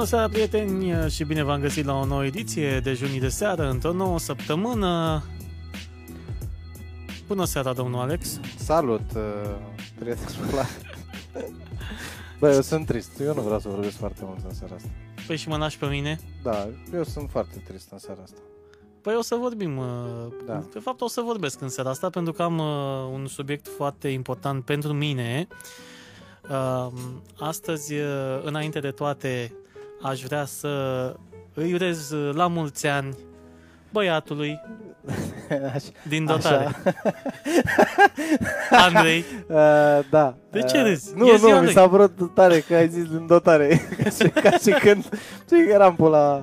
[0.00, 3.70] Bună seara, prieteni, și bine v-am găsit la o nouă ediție de Junii de Seară,
[3.70, 5.22] într-o nouă săptămână.
[7.26, 8.40] Bună seara, domnul Alex.
[8.56, 9.22] Salut, uh,
[9.98, 10.66] prietenul
[12.38, 13.20] Bă, eu sunt trist.
[13.20, 14.88] Eu nu vreau să vorbesc foarte mult în seara asta.
[15.26, 16.20] Păi și mă nași pe mine?
[16.42, 18.40] Da, eu sunt foarte trist în seara asta.
[19.02, 19.76] Păi o să vorbim.
[19.76, 19.86] uh,
[20.46, 20.62] Da.
[20.72, 24.08] De fapt, o să vorbesc în seara asta pentru că am uh, un subiect foarte
[24.08, 25.46] important pentru mine.
[26.50, 26.86] Uh,
[27.38, 29.52] Astăzi, uh, înainte de toate,
[30.02, 30.68] aș vrea să
[31.54, 33.16] îi urez uh, la mulți ani
[33.92, 34.60] băiatului
[35.74, 35.88] Așa.
[36.08, 36.68] din dotare,
[38.70, 39.24] Andrei.
[39.50, 39.56] Uh,
[40.10, 40.34] da.
[40.50, 41.12] De ce Uh, râzi?
[41.16, 41.72] Nu, E ziua nu, mi lui.
[41.74, 43.80] s-a părut tare că ai zis din dotare.
[44.02, 45.04] ca, și, ca și când
[45.44, 46.42] știi că eram pe la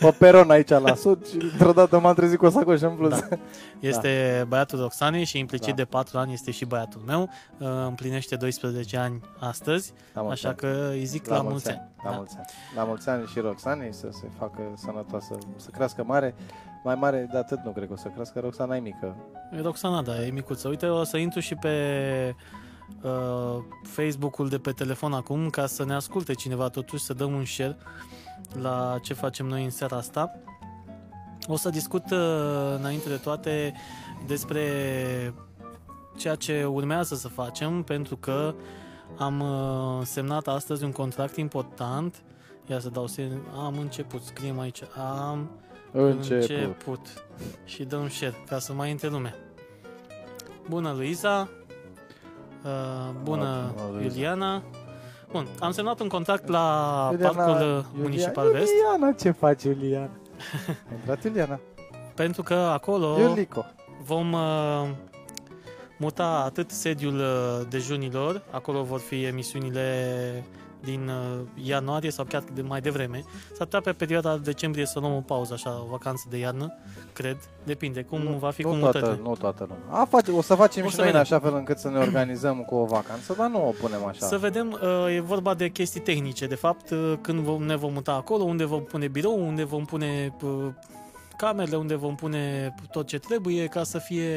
[0.00, 3.20] pe peron aici la sud și într-o dată m-am trezit cu o sacoșă în plus.
[3.20, 3.28] Da.
[3.80, 5.72] Este băiatul Roxanei și implicit Da.
[5.74, 7.22] de 4 ani este și băiatul meu.
[7.58, 10.56] Uh, Împlinește 12 ani astăzi, La mulți așa ani.
[10.56, 11.82] că îi zic la, mulți ani.
[12.04, 12.16] La Da.
[12.16, 12.46] mulți ani.
[12.76, 16.34] La mulți ani și Roxanei să se facă sănătoasă, să crească mare.
[16.84, 18.40] Mai mare de atât nu cred că o să crească.
[18.40, 19.16] Roxana e mică.
[19.56, 20.68] E Roxana, da, e micuță.
[20.68, 21.70] Uite, o să intru și pe
[23.02, 27.44] uh, Facebook-ul de pe telefon acum ca să ne asculte cineva totuși, să dăm un
[27.44, 27.76] share
[28.60, 30.30] la ce facem noi în seara asta.
[31.46, 32.18] O să discut uh,
[32.78, 33.74] înainte de toate
[34.26, 34.64] despre
[36.16, 38.54] ceea ce urmează să facem, pentru că
[39.18, 42.22] am uh, semnat astăzi un contract important.
[42.66, 43.40] Ia să dau semn.
[43.64, 44.82] Am început, scriem aici.
[45.20, 45.50] Am
[45.92, 46.50] Început.
[46.50, 47.00] început.
[47.64, 49.34] Și dă un share ca să mai intre lumea.
[50.68, 51.48] Bună, Luiza.
[52.64, 54.04] Uh, bună, Bună, Luiza.
[54.04, 54.62] Iuliana.
[55.32, 59.62] Bun, am semnat un contract la Iuliana- Parcul uh, Iulia- Municipal Vest Iuliana, ce faci,
[59.62, 60.08] Iuliana?
[60.90, 61.60] A intrat Iuliana.
[62.14, 63.64] pentru că acolo Iulico.
[64.04, 64.88] vom uh,
[65.98, 70.44] muta atât sediul uh, dejunilor, acolo vor fi emisiunile
[70.86, 73.24] din uh, ianuarie sau chiar de mai devreme.
[73.46, 76.72] S-ar putea pe perioada decembrie să luăm o pauză, așa, o vacanță de iarnă,
[77.12, 77.36] cred.
[77.64, 79.22] Depinde cum Nu- va fi nu cu toată, mutările.
[79.28, 80.00] nu toată lumea.
[80.00, 81.32] A, face, o să facem O și să noi în vedem.
[81.36, 84.26] așa fel încât să ne organizăm cu o vacanță, dar nu o punem așa.
[84.26, 87.92] Să vedem, uh, e vorba de chestii tehnice, de fapt, uh, când vom, ne vom
[87.92, 90.50] muta acolo, unde vom pune birou, unde vom pune uh,
[91.36, 94.30] camerele, unde vom pune tot ce trebuie ca să fie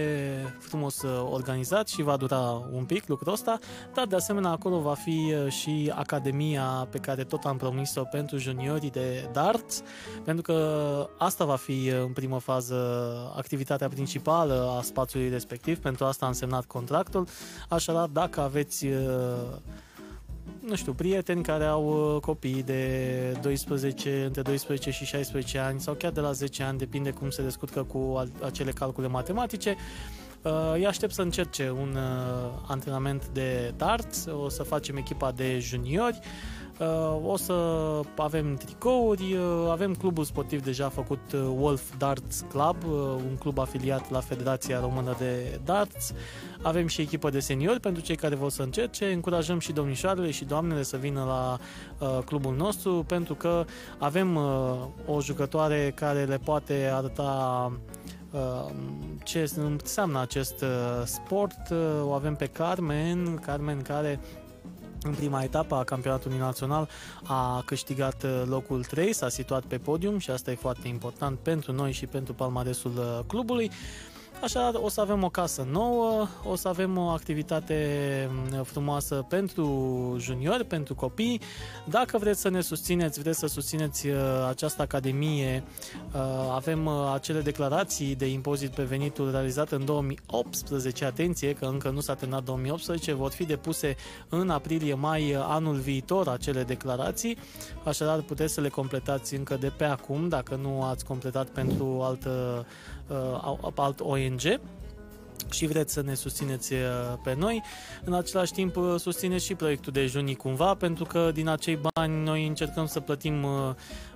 [0.59, 3.59] frumos uh, organizat și va dura un pic lucrul ăsta,
[3.93, 8.37] dar de asemenea acolo va fi uh, și academia pe care tot am promis-o pentru
[8.37, 9.81] juniorii de darts,
[10.23, 12.75] pentru că asta va fi uh, în primă fază
[13.37, 17.27] activitatea principală a spațiului respectiv, pentru asta am semnat contractul,
[17.69, 18.93] așadar dacă aveți uh,
[20.67, 25.93] nu știu, prieteni care au uh, copii de 12, între 12 și 16 ani sau
[25.93, 29.75] chiar de la 10 ani, depinde cum se descurcă cu al- acele calcule matematice.
[30.41, 35.59] Uh, Îi aștept să încerce un uh, antrenament de darts, o să facem echipa de
[35.59, 36.58] juniori, uh,
[37.25, 37.53] o să
[38.17, 42.91] avem tricouri, uh, avem clubul sportiv deja făcut uh, Wolf Darts Club, uh,
[43.29, 46.13] un club afiliat la Federația Română de Darts,
[46.61, 49.11] avem și echipă de seniori pentru cei care vor să încerce.
[49.11, 51.57] Încurajăm și domnișoarele și doamnele să vină la
[52.07, 53.65] uh, clubul nostru pentru că
[53.97, 54.43] avem uh,
[55.05, 57.71] o jucătoare care le poate arăta
[58.31, 58.71] uh,
[59.23, 61.69] ce înseamnă acest uh, sport.
[61.71, 64.19] Uh, o avem pe Carmen, Carmen care
[65.03, 66.89] în prima etapă a campionatului național
[67.23, 71.71] a câștigat uh, locul 3, s-a situat pe podium și asta e foarte important pentru
[71.71, 73.71] noi și pentru palmaresul uh, clubului.
[74.43, 80.15] Așa, o să avem o casă nouă, o să avem o activitate m, frumoasă pentru
[80.19, 81.41] juniori, pentru copii.
[81.85, 84.15] Dacă vreți să ne susțineți, vreți să susțineți uh,
[84.49, 85.63] această academie,
[86.13, 86.21] uh,
[86.53, 91.05] avem uh, acele declarații de impozit pe venitul realizat în 2018.
[91.05, 93.95] Atenție că încă nu s-a terminat 2018, vor fi depuse
[94.29, 97.37] în aprilie-mai uh, anul viitor acele declarații.
[97.83, 102.29] Așadar, puteți să le completați încă de pe acum, dacă nu ați completat pentru altă
[102.59, 102.97] uh,
[103.75, 104.41] alt ONG
[105.51, 106.79] și vreți să ne susțineți uh,
[107.23, 107.63] pe noi.
[108.03, 112.23] În același timp uh, susțineți și proiectul de junii cumva, pentru că din acei bani
[112.23, 113.49] noi încercăm să plătim uh,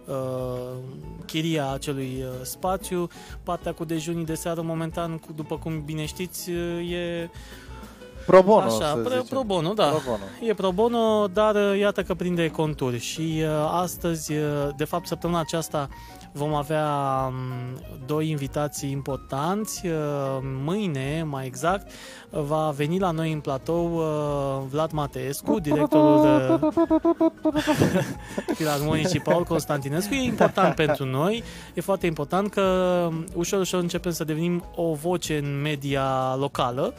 [0.05, 0.15] uh,
[1.25, 3.07] chiria acelui uh, spațiu.
[3.43, 7.29] Partea cu dejunii de seară, momentan, cu- după cum bine știți, uh, e
[8.25, 9.23] Pro bono, așa, să pro, zicem.
[9.29, 9.85] pro bono, da.
[9.85, 10.23] Pro bono.
[10.41, 15.07] E pro bono, dar uh, iată că prinde conturi și uh, astăzi, uh, de fapt
[15.07, 15.89] săptămâna aceasta,
[16.35, 16.87] Vom avea
[17.27, 19.87] um, doi invitații importanți.
[19.87, 19.93] Uh,
[20.63, 21.91] Mâine, mai exact,
[22.29, 26.19] va veni la noi în platou uh, Vlad Mateescu, directorul
[26.51, 26.71] uh,
[28.57, 30.13] Filarmonicii Paul Constantinescu.
[30.13, 31.43] E important pentru noi,
[31.73, 36.93] e foarte important că ușor, ușor începem să devenim o voce în media locală.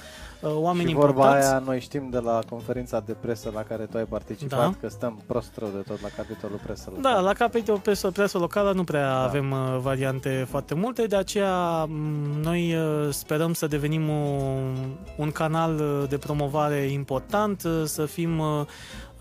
[0.44, 1.49] Uh, Oameni și vorba importanți.
[1.49, 4.75] aia noi știm de la conferința de presă la care tu ai participat Da.
[4.81, 6.93] că stăm prost rău de tot la capitolul presă.
[7.00, 9.23] Da, la capitolul presă, presă locală nu prea Da.
[9.23, 11.91] avem uh, variante foarte multe, de aceea m,
[12.43, 14.76] noi uh, sperăm să devenim un,
[15.17, 18.61] un canal uh, de promovare important, uh, să fim uh,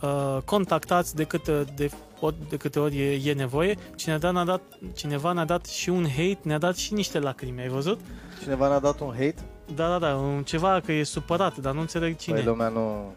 [0.01, 3.77] uh, contactați de câte, de, ori, de câte ori e, e nevoie.
[3.95, 4.61] Cineva ne-a, dat,
[4.95, 7.99] cineva ne-a dat și un hate, ne-a dat și niște lacrimi, ai văzut?
[8.41, 9.35] Cineva ne-a dat un hate?
[9.75, 12.35] Da, da, da, un- ceva că e supărat, dar nu înțeleg cine.
[12.35, 13.13] Păi lumea nu...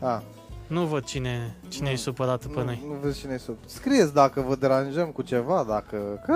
[0.00, 0.22] A,
[0.66, 2.84] Nu văd cine, cine Nu, e supărat pe nu, noi.
[2.88, 3.56] nu vezi cine e sub.
[3.66, 5.96] Scrieți dacă vă deranjăm cu ceva, dacă...
[6.26, 6.34] Că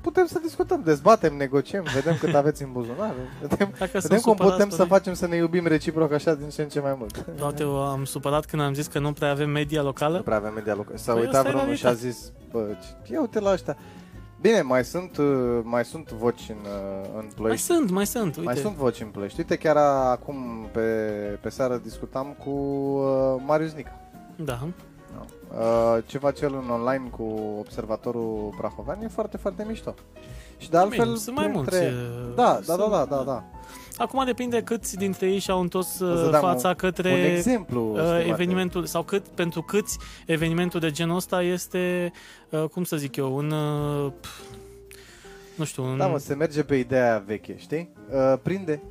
[0.00, 4.32] putem să discutăm, dezbatem, negociem, vedem cât aveți în buzunar, vedem, Dacă vedem sunt cum
[4.32, 4.88] supărați putem pe să noi.
[4.88, 7.24] facem să ne iubim reciproc așa din ce în ce mai mult.
[7.36, 10.16] Toate o am supărat când am zis că nu prea avem media locală.
[10.16, 10.96] Nu prea avem media locală.
[10.96, 12.10] S-a Păi uitat asta e vreunul și a realitatea.
[12.10, 12.66] zis, bă,
[13.06, 13.76] ce- ia uite la ăștia.
[14.42, 17.66] Bine, mai sunt, uh, mai sunt voci în, uh, în Mai Ploiești.
[17.66, 18.40] sunt, mai sunt, uite.
[18.40, 19.38] Mai sunt voci în Ploiești.
[19.40, 19.76] Uite, chiar
[20.10, 20.80] acum pe,
[21.40, 24.00] pe seară discutam cu uh, Marius Nica.
[24.36, 24.58] Da.
[25.58, 27.22] Uh, ce face el în online cu
[27.58, 29.94] observatorul Prahovean e foarte, foarte mișto.
[30.58, 31.70] Și de altfel, Bine, sunt mai mulți.
[31.70, 31.92] printre-
[32.28, 33.44] uh, Da, da, sunt- da, da, da, da.
[34.02, 37.92] Acum depinde câți dintre ei și-au întors uh, Să dăm fața un, către un exemplu,
[37.92, 38.28] uh, stimate.
[38.28, 42.12] evenimentul sau cât pentru câți evenimentul de genul ăsta este
[42.50, 44.40] uh, cum să zic eu, un uh, pf,
[45.56, 47.88] nu știu, un Da, mă, se merge pe ideea aia veche, știi?
[48.12, 48.82] Uh, prinde.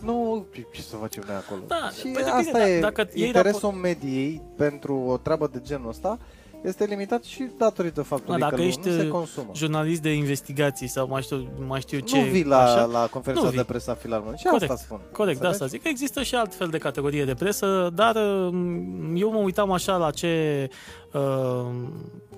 [0.00, 1.60] Nu, ce- ce să facem noi acolo?
[1.66, 5.60] Da, și păi depinde, asta da- e dacă iei interesul mediei pentru o treabă de
[5.62, 6.18] genul ăsta
[6.62, 9.50] este limitat și datorită faptului Da, că dacă nu, ești, nu se uh, consumă.
[9.54, 12.16] jurnalist de investigații sau mai știu, mai știu ce.
[12.20, 12.84] nu vii la, așa.
[12.84, 13.64] la conferința Nu de vii.
[13.66, 14.38] presă a Filarmoniei.
[14.38, 14.70] Și Corect.
[14.70, 15.00] asta spun.
[15.12, 15.86] Corect, de asta Înțelegi?
[15.88, 15.92] zic.
[15.92, 20.10] Există și alt fel de categorie de presă, dar um, eu mă uitam așa la
[20.10, 20.68] ce
[21.12, 21.20] uh,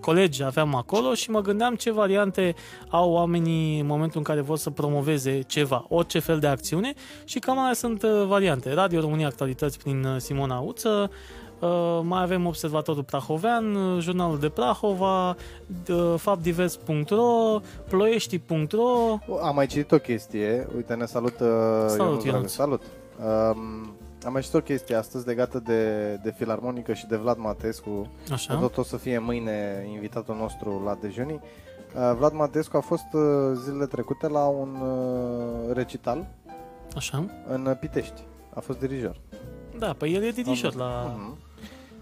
[0.00, 2.54] colegi aveam acolo și mă gândeam ce variante
[2.88, 6.92] au oamenii în momentul în care vor să promoveze ceva, orice fel de acțiune
[7.24, 8.72] și cam alea sunt uh, variante.
[8.72, 11.43] Radio România Actualități prin uh, Simona Uță, Uh,
[12.02, 15.36] mai avem Observatorul Prahovean, uh, Jurnalul de Prahova,
[15.84, 21.44] d- faptdivers.ro, ploiești.ro, Am mai citit o chestie, uite, ne salută
[21.88, 22.36] Salut, Ionuț Dragă.
[22.36, 22.50] Ionuț.
[22.52, 22.82] Salut.
[23.18, 23.96] Um,
[24.26, 28.10] am mai citit o chestie astăzi legată de, de Filarmonică și de Vlad Matescu.
[28.32, 31.40] așa, Tot o să fie mâine invitatul nostru la dejunii.
[31.94, 33.22] Uh, Vlad Matescu a fost uh,
[33.64, 36.26] zilele trecute la un uh, recital
[36.96, 37.24] așa.
[37.48, 38.22] în uh, Pitești.
[38.54, 39.20] A fost dirijor.
[39.78, 41.14] Da, păi el e dirijor la...
[41.16, 41.36] Mhm.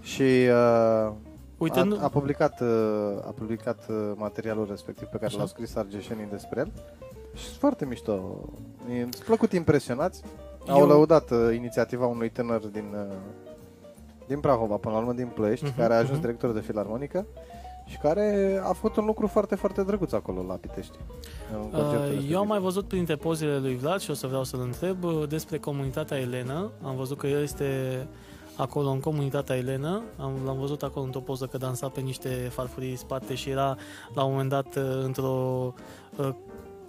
[0.03, 1.13] Și uh,
[1.59, 1.99] Uite, a, nu...
[2.03, 2.69] a publicat, uh,
[3.27, 5.37] a publicat uh, materialul respectiv pe care Așa.
[5.37, 6.73] l-au scris argeșenii despre el.
[7.35, 8.39] Și sunt foarte mișto.
[8.89, 10.23] Mi-a plăcut impresionați.
[10.69, 13.15] Au Eu- lăudat uh, inițiativa unui tânăr din, uh,
[14.27, 16.21] din Prahova, până la urmă din Ploiești, Mhm, care a ajuns mhm.
[16.21, 17.27] director de filarmonică
[17.87, 20.99] și care a făcut un lucru foarte, foarte drăguț acolo la Pitești.
[21.53, 22.33] în concertul Uh, respectiv.
[22.33, 25.29] Eu am mai văzut printre pozele lui Vlad și o să vreau să-l întreb uh,
[25.29, 26.71] despre comunitatea Elena.
[26.83, 27.67] Am văzut că el este
[28.57, 30.03] acolo în comunitatea Elena.
[30.19, 33.77] Am, l-am văzut acolo într-o poză că dansa pe niște farfurii în spate și era
[34.15, 35.75] la un moment dat uh, într-o,
[36.17, 36.29] uh,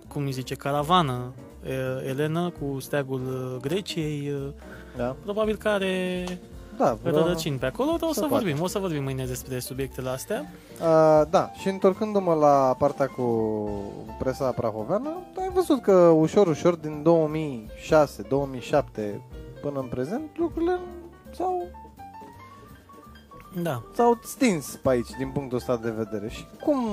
[0.08, 1.32] cum îi zice, caravană
[1.64, 4.32] uh, Elena cu steagul uh, Greciei.
[4.32, 4.52] uh,
[4.98, 6.26] Da, Probabil că are
[6.78, 8.44] da, vreo- rădăcini pe acolo, dar o se să poate.
[8.44, 8.64] vorbim.
[8.64, 10.52] O să vorbim mâine despre subiectele astea.
[10.82, 13.24] Uh, da, și întorcându-mă la partea cu
[14.20, 19.22] presa prahoveană, ai văzut că ușor, ușor, din 2006, 2007
[19.62, 20.80] până în prezent, lucrurile
[21.34, 21.68] s-au,
[23.62, 23.82] Da.
[23.94, 26.30] s-au stins pe aici, din punctul ăsta de vedere.
[26.30, 26.84] Și cum,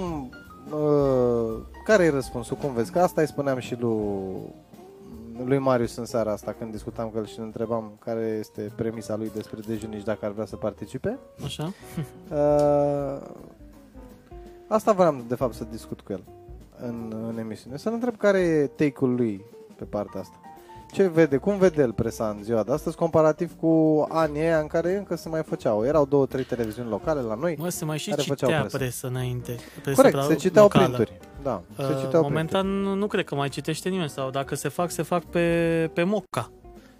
[0.73, 2.57] uh, care e răspunsul?
[2.57, 2.93] Cum vezi?
[2.93, 4.37] Că asta îi spuneam și lui,
[5.45, 9.17] lui Marius în seara asta, când discutam cu el și îl întrebam care este premisa
[9.17, 11.19] lui despre dejun și dacă ar vrea să participe.
[11.45, 11.73] Așa?
[12.33, 13.21] Uh,
[14.69, 16.23] asta vreau de fapt să discut cu el
[16.83, 17.77] în, în emisiune.
[17.77, 19.45] Să-l întreb care e take-ul lui
[19.77, 20.40] pe partea asta.
[20.93, 24.67] Ce vede, cum vede el presa în ziua de astăzi comparativ cu anii aia în
[24.67, 25.85] care încă se mai făceau.
[25.85, 27.55] Erau două, trei televiziuni locale la noi.
[27.59, 28.77] Mă, se mai și Care făceau citea presă.
[28.77, 29.57] presă, înainte.
[29.83, 30.85] Presă Corect, pra- se citeau locală.
[30.85, 31.19] printuri.
[31.43, 34.69] Da, se Uh, citeau momentan nu, nu cred că mai citește nimeni sau dacă se
[34.69, 36.51] fac, se fac pe, pe Moca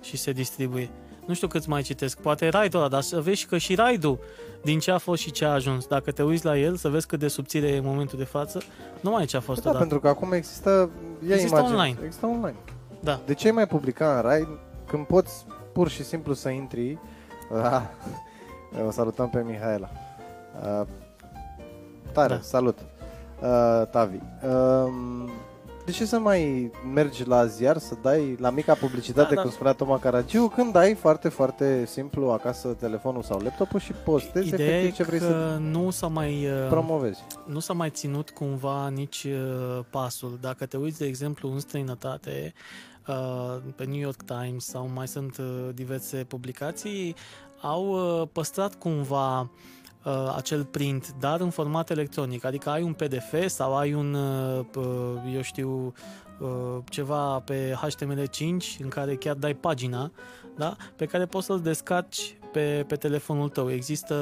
[0.03, 0.91] și se distribuie.
[1.27, 4.19] Nu știu câți mai citesc, poate raidul ăla, dar să vezi că și raidul
[4.63, 5.87] din ce a fost și ce a ajuns.
[5.87, 8.61] Dacă te uiți la el, să vezi cât de subțire e în momentul de față,
[9.01, 9.85] nu mai e ce a fost Da, odată.
[9.85, 10.91] pentru că acum există,
[11.29, 11.99] ia Există imagine, online.
[12.05, 12.57] Există online.
[13.01, 13.21] Da.
[13.27, 14.49] De ce ai mai publica în Rai
[14.87, 16.99] când poți pur și simplu să intri
[17.63, 17.83] la...
[18.87, 19.89] O salutăm pe Mihaela.
[20.63, 20.87] Uh,
[22.13, 22.41] tare, Da.
[22.41, 22.79] salut.
[23.43, 24.93] Uh, Tavi, uh,
[25.85, 29.41] de ce să mai mergi la ziar să dai la mica publicitate, Da, da.
[29.43, 34.49] cum spunea Toma Caragiu, când ai foarte, foarte simplu acasă telefonul sau laptopul și postezi
[34.49, 36.47] Ideea e efectiv ce vrei că să nu s-a mai...
[36.47, 37.21] uh, promovezi.
[37.47, 40.39] nu s-a mai ținut cumva nici uh, pasul.
[40.41, 42.53] Dacă te uiți, de exemplu, în străinătate,
[43.07, 47.15] uh, pe New York Times sau mai sunt uh, diverse publicații,
[47.61, 47.89] au
[48.21, 49.47] uh, păstrat cumva uh,
[50.37, 52.45] acel print, dar în format electronic.
[52.45, 55.93] Adică ai un PDF sau ai un, uh, p- eu știu,
[56.41, 60.11] uh, ceva pe HTML5 în care chiar dai pagina,
[60.57, 60.77] da?
[60.97, 63.71] pe care poți să-l descarci pe, pe telefonul tău.
[63.71, 64.15] Există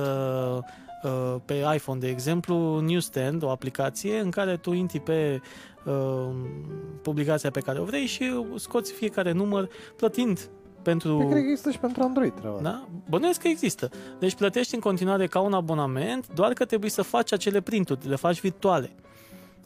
[1.03, 5.41] uh, pe iPhone, de exemplu, Newsstand, o aplicație în care tu intri pe
[5.85, 6.29] uh,
[7.03, 10.51] publicația pe care o vrei și scoți fiecare număr plătind
[10.89, 11.17] pentru...
[11.17, 12.57] Păi cred că există și pentru Android treaba.
[12.57, 12.69] asta.
[12.69, 12.89] Da?
[13.09, 13.91] Bănuiesc că există.
[14.19, 18.17] Deci plătești în continuare ca un abonament, doar că trebuie să faci acele printuri, le
[18.17, 18.91] faci virtuale.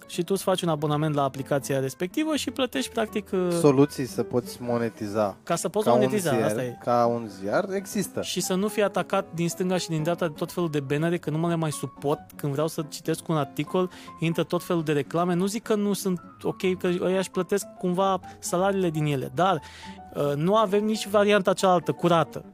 [0.06, 4.22] Și tu îți faci un abonament la aplicația respectivă și plătești practic uh, Soluții să
[4.22, 6.30] poți monetiza ca să poți ca un, monetiza.
[6.30, 6.78] ziar, Asta e.
[6.84, 8.22] ca un ziar există.
[8.22, 11.18] Și să nu fii atacat din stânga și din dreapta de tot felul de bannere,
[11.18, 12.20] că nu mă le mai suport.
[12.36, 15.34] Când vreau să citesc un articol, intră tot felul de reclame.
[15.34, 19.54] Nu zic că nu sunt ok, că ăia își plătesc cumva salariile din ele, dar
[19.54, 20.01] uh,
[20.34, 22.44] nu avem nici varianta cealaltă, curată.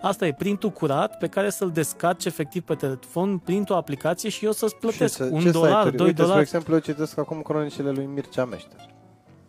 [0.00, 4.52] Asta e printul curat pe care să-l descarci efectiv pe telefon printr-o aplicație și eu
[4.52, 5.96] să-ți plătesc ce, un ce dolar, site-uri?
[5.96, 6.40] doi Uite, spre dolari.
[6.40, 8.80] exemplu, eu citesc acum cronicile lui Mircea Meșter.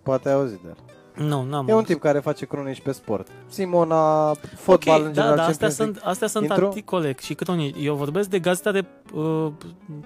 [0.04, 0.76] Poate ai auzit de el.
[1.20, 1.88] Nu, n-am E un auzit.
[1.88, 3.28] tip care face cronici pe sport.
[3.48, 5.36] Simona, fotbal ok, în general.
[5.36, 6.66] da, da, astea Champions sunt, astea sunt Intru?
[6.66, 7.76] articole și cronici.
[7.82, 9.48] Eu vorbesc de gazeta de, uh,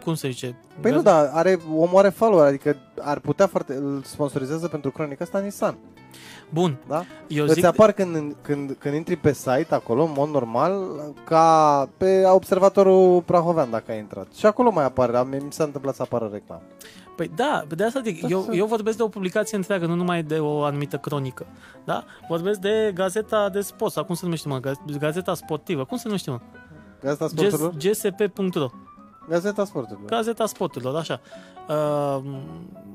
[0.03, 0.55] cum se zice?
[0.81, 4.91] Păi nu, Gaz- da, are, omul are follower, adică ar putea foarte, îl sponsorizează pentru
[4.91, 5.77] cronica asta Nissan,
[6.49, 7.03] Bun, da?
[7.27, 7.63] eu Îți zic...
[7.65, 10.85] apar când, când, când intri pe site acolo, în mod normal,
[11.25, 14.27] ca pe observatorul Prahovean dacă ai intrat.
[14.37, 16.61] Și acolo mai apare, am- mi s-a întâmplat să apară reclamă.
[17.15, 19.93] Păi da, de asta zic, Da, eu, să- eu vorbesc de o publicație întreagă, nu
[19.95, 21.45] numai de o anumită cronică.
[21.83, 22.03] Da?
[22.27, 24.59] Vorbesc de gazeta de sport, sau cum se numește, mă?
[24.59, 26.39] Gaz- Gazeta sportivă, cum se numește, mă?
[27.01, 27.73] Gazeta GS, sporturilor?
[27.77, 28.67] gsp.ro
[29.29, 30.09] Gazeta sporturilor.
[30.09, 31.19] Gazeta sporturilor, așa.
[31.69, 32.23] Uh,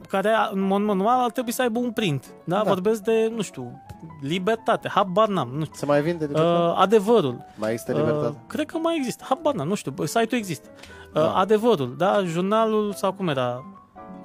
[0.08, 2.26] care, în mod normal, ar trebui să aibă un print.
[2.44, 2.56] Da?
[2.56, 2.62] Da.
[2.62, 3.82] Vorbesc de, nu știu,
[4.20, 5.74] libertate, habar n-am, nu știu.
[5.76, 6.62] Se mai vinde libertate?
[6.62, 7.44] Uh, adevărul.
[7.56, 8.36] mai există Uh, libertate?
[8.46, 9.24] cred că mai există.
[9.28, 10.68] Habar n-am, nu știu, bă, site-ul există.
[10.78, 11.32] Uh, Da.
[11.32, 13.64] Adevărul, da, jurnalul sau cum era?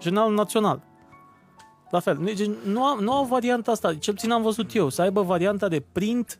[0.04, 0.82] Jurnalul național.
[1.90, 2.20] La fel.
[2.24, 5.68] Deci nu, au, nu au varianta asta, cel puțin am văzut eu, să aibă varianta
[5.68, 6.40] de print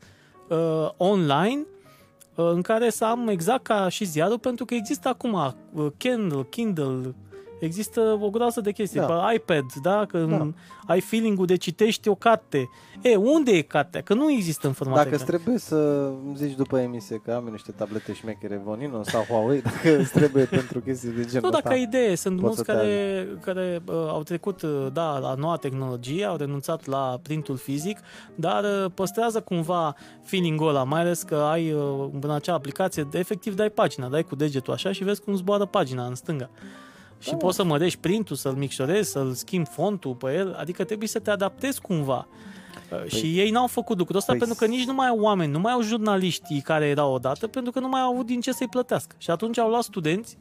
[0.50, 1.66] uh, online
[2.36, 5.34] uh, în care să am exact ca și ziarul, pentru că există acum
[5.74, 7.16] uh, Kindle, Kindle,
[7.64, 9.06] există o groază de chestii, Da.
[9.06, 10.38] pe iPad, da, că Da.
[10.38, 10.48] da.
[10.88, 12.70] ai feeling-ul de citești o carte.
[13.02, 14.02] E, unde e cartea?
[14.02, 15.20] Că nu există în format Dacă egal.
[15.22, 15.76] îți trebuie să
[16.26, 20.12] îmi zici după emisie că am eu niște tablete șmechere Vonino sau Huawei, dacă îți
[20.12, 22.72] trebuie pentru chestii de genul Nu, ăsta, dacă ai idee, sunt poți mulți să te
[22.72, 28.00] care, care uh, au trecut uh, da, la noua tehnologie, au renunțat la printul fizic,
[28.36, 33.20] dar uh, păstrează cumva feeling-ul ăla, mai ales că ai uh, în acea aplicație, de
[33.20, 36.50] efectiv dai pagina, dai cu degetul așa și vezi cum zboară pagina în stânga.
[37.24, 41.08] Și Da, poți să mărești printul, să-l micșorezi, să-l schimbi fontul pe el, adică trebuie
[41.08, 42.28] să te adaptezi cumva.
[42.90, 45.52] Păi, și ei n-au făcut lucrul ăsta păi pentru că nici nu mai au oameni,
[45.52, 48.52] nu mai au jurnaliștii care erau odată, pentru că nu mai au avut din ce
[48.52, 49.16] să-i plătească.
[49.18, 50.38] Și atunci au luat studenți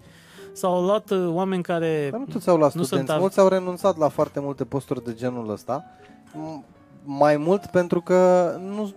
[0.53, 2.09] sau au luat uh, oameni care...
[2.11, 4.65] Dar nu toți au luat Nu studenți, sunt av- mulți au renunțat la foarte multe
[4.65, 5.85] posturi de genul ăsta,
[6.31, 6.65] m-
[7.05, 8.93] mai mult pentru că nu,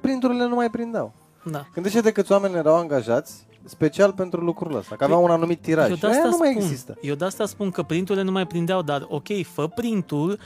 [0.00, 1.12] printurile nu mai prindeau.
[1.50, 1.66] Da.
[1.74, 5.88] Gândește-te câți oameni erau angajați special pentru lucrul ăsta, că aveau un anumit tiraj.
[5.88, 6.96] Eu Și de aia asta nu mai spun, există.
[7.00, 10.38] Eu de asta spun că printurile nu mai prindeau, dar ok, fă printul, uh,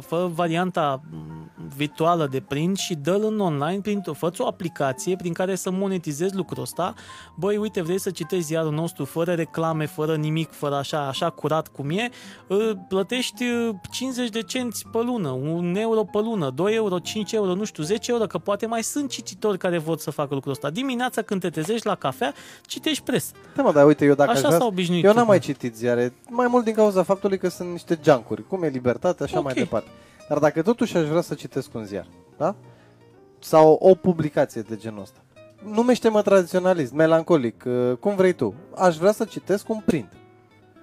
[0.00, 4.14] fă varianta mm, virtuală de print și dă-l în online printul.
[4.14, 6.94] Fă o aplicație prin care să monetizezi lucrul ăsta.
[7.34, 11.68] Băi, uite, vrei să citești ziarul nostru fără reclame, fără nimic, fără așa, așa curat
[11.68, 12.10] cum e,
[12.46, 17.32] uh, plătești uh, 50 de cenți pe lună, un euro pe lună, 2 euro, 5
[17.32, 20.52] euro, nu știu, 10 euro, că poate mai sunt cititori care vor să facă lucrul
[20.52, 20.70] ăsta.
[20.70, 23.32] Dimineața când te trezești la cafea, citești presă.
[23.54, 24.58] Da, mă, dar uite, eu dacă aș Așa vrea...
[24.58, 25.04] s-au obișnuit.
[25.04, 28.62] Eu n-am mai citit ziare, mai mult din cauza faptului că sunt niște junkuri, cum
[28.62, 29.46] e libertate, așa Ok.
[29.46, 29.88] mai departe.
[30.28, 32.06] Dar dacă totuși aș vrea să citesc un ziar,
[32.36, 32.54] da?
[33.38, 35.20] Sau o publicație de genul ăsta.
[35.64, 38.54] Numește-mă tradiționalist, melancolic, uh, cum vrei tu.
[38.76, 40.12] Aș vrea să citesc un print.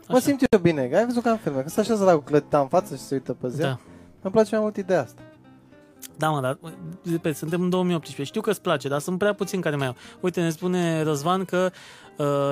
[0.08, 0.26] Mă Așa.
[0.26, 2.60] simt eu bine, că ai văzut ca în filme, că se așează la cu clădita
[2.60, 3.70] în față și se uită pe ziar.
[3.70, 3.80] Da.
[4.22, 5.22] Îmi place mai mult ideea asta.
[6.18, 6.58] Da, mă, dar
[7.12, 8.24] repet, suntem în 2018.
[8.24, 9.96] Știu că îți place, dar sunt prea puțini care mai au.
[10.20, 12.07] Uite, ne spune Răzvan că uh,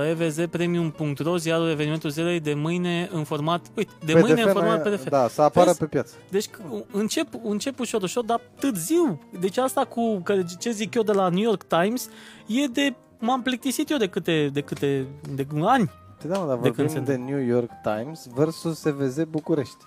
[0.10, 4.84] evzpremium.ro, ziarul evenimentul zilei de mâine în format, uite, de PDF mâine în mai- format
[4.84, 5.10] PDF.
[5.10, 5.79] Da, să apară Vezi?
[5.79, 6.13] pe piață.
[6.29, 6.50] Deci
[6.91, 9.22] încep, încep ușor, ușor, dar târziu.
[9.39, 12.10] Deci asta cu, că, ce zic eu de la New York Times,
[12.48, 15.05] e de, m-am plictisit eu de câte, de câte,
[15.36, 15.91] de ani.
[16.22, 19.77] Păi da, mă, dar De când vorbim se de New York Times versus SVZ București.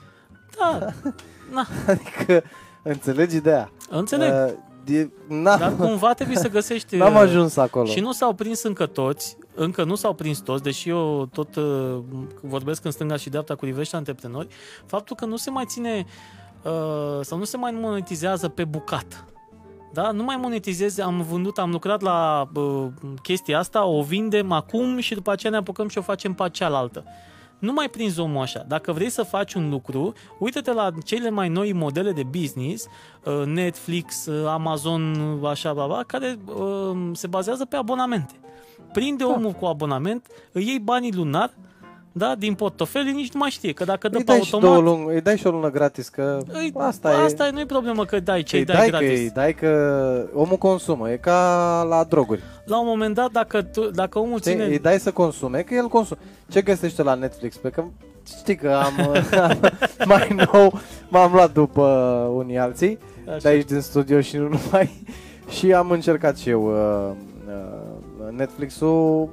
[0.58, 0.78] Da,
[1.54, 2.42] na, Adică,
[2.82, 3.70] înțelegi ideea?
[3.90, 4.32] înțeleg.
[4.32, 4.52] Uh,
[4.88, 6.97] e, na, Dar cumva trebuie să găsești...
[6.97, 7.87] n-am uh, ajuns acolo.
[7.87, 11.99] Și nu s-au prins încă toți, încă nu s-au prins toți, deși eu tot uh,
[12.42, 14.49] vorbesc în stânga și dreapta cu diversi antreprenori,
[14.87, 16.07] faptul că nu se mai ține
[16.62, 19.16] uh, sau nu se mai monetizează pe bucată.
[19.92, 20.11] Da?
[20.11, 22.87] Nu mai monetizezi, am vândut, am lucrat la uh,
[23.23, 27.04] chestia asta, o vindem acum și după aceea ne apucăm și o facem pe cealaltă.
[27.59, 28.65] Nu mai prinzi omul așa.
[28.69, 32.87] Dacă vrei să faci un lucru, uite-te la cele mai noi modele de business,
[33.25, 38.35] uh, Netflix, uh, Amazon, așa, bla, bla, care uh, se bazează pe abonamente.
[38.93, 39.31] Prinde Da.
[39.31, 41.50] omul cu abonament, îi iei banii lunar,
[42.12, 44.75] da, din portofel, nici nu mai știe, că dacă dă îi pe dai, și două
[44.75, 47.49] automat, luni, îi dai și o lună gratis, că îi, asta, asta e...
[47.49, 49.09] e, nu e problemă că dai ce îi îi dai, dai, gratis.
[49.09, 52.43] Că, îi dai că omul consumă, e ca la droguri.
[52.65, 54.65] La un moment dat, dacă, tu, dacă omul Știi, ține...
[54.65, 56.21] Îi dai să consume, că el consumă.
[56.49, 57.57] Ce găsește la Netflix?
[57.57, 57.85] Pe că
[58.38, 59.23] știi că am,
[60.12, 61.83] mai nou m-am luat după
[62.35, 62.99] unii alții
[63.29, 63.38] Așa.
[63.38, 64.91] de aici din studio și nu numai
[65.57, 67.15] și am încercat și eu uh,
[67.49, 69.29] uh, Netflix-ul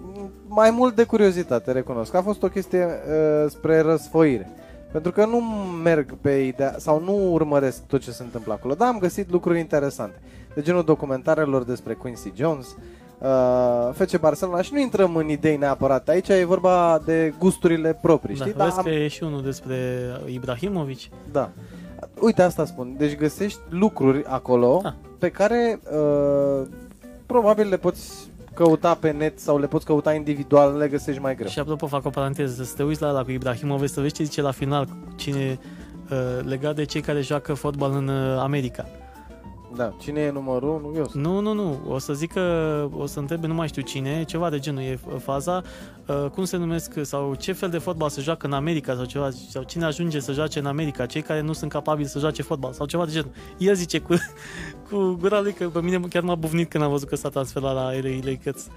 [0.56, 2.14] mai mult de curiozitate, recunosc.
[2.14, 4.50] A fost o chestie uh, spre răsfoire.
[4.92, 5.38] Pentru că nu
[5.84, 9.60] merg pe ideea, sau nu urmăresc tot ce se întâmplă acolo, dar am găsit lucruri
[9.60, 10.16] interesante.
[10.56, 12.76] De genul documentarelor despre Quincy Jones,
[13.20, 16.08] uh, FC Barcelona și nu intrăm în idei neapărat.
[16.10, 18.56] Aici e vorba de gusturile proprii, Da, știi?
[18.64, 19.76] vezi am- că e și unul despre
[20.26, 21.00] Ibrahimovic.
[21.32, 21.50] da.
[22.22, 22.96] Uite, asta spun.
[22.98, 24.96] Deci găsești lucruri acolo Da.
[25.20, 26.68] pe care uh,
[27.26, 31.50] probabil le poți căuta pe net sau le poți căuta individual, le găsești mai greu.
[31.50, 34.24] Și apropo, fac o paranteză, să te uiți la ăla cu Ibrahimovic, să vezi ce
[34.24, 35.60] zice la final, cine
[36.12, 38.86] uh, legat de cei care joacă fotbal în uh, America.
[39.74, 39.94] Da.
[40.00, 40.94] Cine e numărul unu?
[40.96, 41.24] Eu sunt.
[41.24, 44.50] Nu, nu, nu, o să zic că, o să întrebe, nu mai știu cine, ceva
[44.50, 45.62] de genul e faza,
[46.08, 49.30] uh, cum se numesc, sau ce fel de fotbal se joacă în America, sau ceva,
[49.50, 52.74] sau cine ajunge să joace în America, cei care nu sunt capabili să joace fotbal,
[52.74, 53.32] sau ceva de genul.
[53.58, 54.14] El zice cu,
[54.90, 57.74] cu gura lui că pe mine chiar m-a buvnit când am văzut că s-a transferat
[57.74, 58.68] la LA Lakers.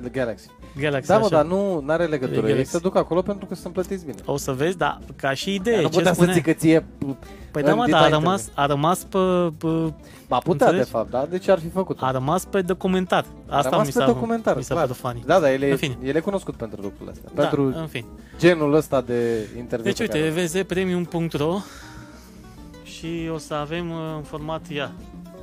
[0.00, 0.48] The Galaxy.
[0.80, 1.34] Galaxy, Da, mă, așa.
[1.36, 2.36] dar nu are legătură.
[2.40, 2.70] E Ei Galaxy.
[2.70, 4.16] se duc acolo pentru că sunt plătiți bine.
[4.24, 6.32] O să vezi, da, ca și idee, nu ce putea să spune...
[6.32, 6.86] zică ție...
[7.50, 9.18] Păi în da, mă, dar a detalii rămas, a rămas pe,
[9.58, 9.66] pe,
[10.28, 10.84] Ba putea, Înțelegi?
[10.90, 11.26] de fapt, da?
[11.30, 11.98] De ce ar fi făcut?
[12.00, 13.24] a rămas pe documentar.
[13.48, 14.86] Asta rămas mi pe s-a, documentar, mi s-a clar.
[14.86, 15.22] părut funny.
[15.26, 15.96] Da, da, el e, În fine.
[16.04, 17.30] el e cunoscut pentru lucrurile astea.
[17.34, 18.04] Da, Pentru în fine.
[18.38, 19.84] genul ăsta de interviu.
[19.92, 21.56] Deci pe uite, care- evzpremium.ro
[22.82, 24.92] și o să avem uh, în format ea.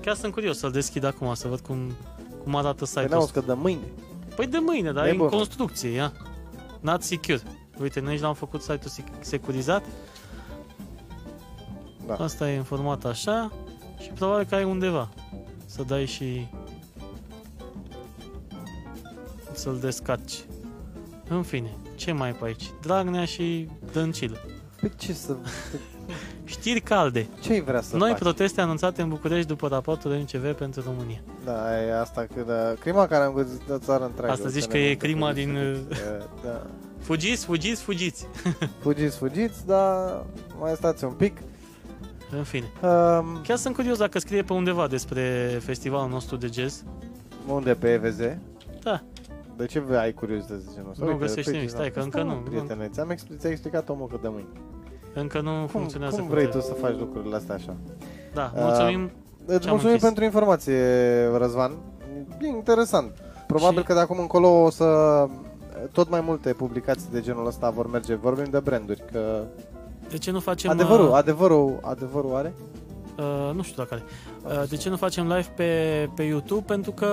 [0.02, 1.78] Chiar sunt curios să-l deschid acum, să văd cum,
[2.44, 3.40] cum arată Păi site-ul n-auzi ăsta.
[3.40, 3.80] că de mâine.
[4.36, 5.28] Păi de mâine, dar E e în bun.
[5.30, 6.12] construcție, ia.
[6.80, 7.42] Not secure.
[7.82, 9.84] Uite, noi l-am făcut site-ul sec- securizat.
[12.08, 12.14] Da.
[12.16, 13.52] Asta e în format așa
[14.02, 15.10] și probabil că ai undeva
[15.66, 16.48] să dai și
[19.54, 20.46] să-l descarci.
[21.28, 22.72] În fine, ce mai e pe aici?
[22.82, 24.38] Dragnea și Dăncilă.
[24.80, 25.36] Păi ce să...
[26.64, 27.28] Știri calde.
[27.40, 28.20] Ce-ai vrea să Noi faci?
[28.20, 31.22] proteste anunțate în București după raportul MCV pentru România.
[31.46, 34.32] Da, e asta că da, crima care am găsit de țară întreagă.
[34.32, 35.46] Asta o zici să că ne e mântă crima poliția.
[35.46, 35.78] din, E,
[36.44, 36.62] Da.
[37.00, 38.28] Fugiți, fugiți, fugiți.
[38.84, 40.26] Fugiți, fugiți, dar
[40.60, 41.38] mai stați un pic.
[42.38, 42.66] În fine.
[42.82, 46.84] Um, Chiar sunt curios dacă scrie pe undeva despre festivalul nostru de jazz.
[47.48, 48.18] unde pe EVZ?
[48.84, 49.02] Da.
[49.58, 51.04] De ce ai curiozități de genul ăsta?
[51.06, 52.40] Nu Uite, găsești uite, nimic, stai că încă mă, nu.
[52.40, 54.48] Prietene, ți-am expli- ți-a explicat omul că de mâine.
[55.14, 56.16] Încă nu Cum, funcționează.
[56.16, 56.72] cum cum vrei tu trebuie.
[56.76, 57.76] să faci lucrurile astea așa?
[58.34, 59.12] Da, Uh, mulțumim.
[59.46, 60.02] Îți Ce-am mulțumim închis.
[60.04, 60.80] pentru informație,
[61.38, 61.72] Răzvan.
[62.42, 63.12] E interesant.
[63.48, 64.86] Probabil Și- că de acum încolo o să
[65.92, 68.16] tot mai multe publicații de genul ăsta vor merge.
[68.16, 69.44] Vorbim de branduri, că
[70.10, 70.72] De ce nu facem...
[70.72, 72.54] adevărul, uh, adevărul, adevărul are?
[73.18, 74.04] Uh, nu știu dacă are.
[74.62, 75.72] Uh, de ce nu facem live pe,
[76.16, 76.64] pe YouTube?
[76.68, 77.08] Pentru că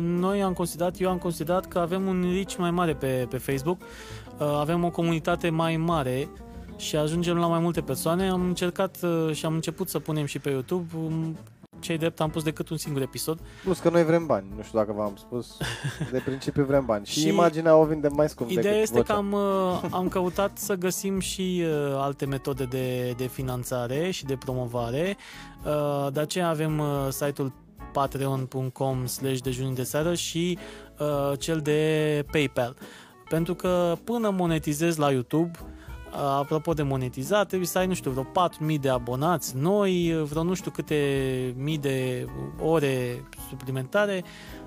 [0.00, 3.80] noi am considerat, eu am considerat că avem un reach mai mare pe, pe Facebook,
[3.80, 6.28] uh, avem o comunitate mai mare
[6.76, 8.28] și ajungem la mai multe persoane.
[8.28, 10.96] Am încercat uh, și am început să punem și pe YouTube.
[10.96, 11.36] Um,
[11.80, 13.40] cei drept am pus decât un singur episod.
[13.62, 15.56] Plus că noi vrem bani, nu știu dacă v-am spus.
[16.12, 17.06] De principiu vrem bani.
[17.06, 19.12] Și, Și imaginea o vindem mai scump Ideea decât este vocea.
[19.12, 24.24] că am, uh, am căutat să găsim și uh, alte metode de, de finanțare și
[24.24, 25.16] de promovare.
[25.64, 27.52] Uh, de aceea avem uh, site-ul
[27.92, 30.58] patreon.com slash dejunii de seară și
[30.98, 32.76] uh, cel de PayPal.
[33.28, 35.73] Pentru că până monetizezi la YouTube, uh,
[36.16, 38.26] apropo de monetizat, trebuie să ai, nu știu, vreo
[38.72, 42.26] 4.000 de abonați noi, vreo nu știu câte mii de
[42.60, 44.24] ore suplimentare,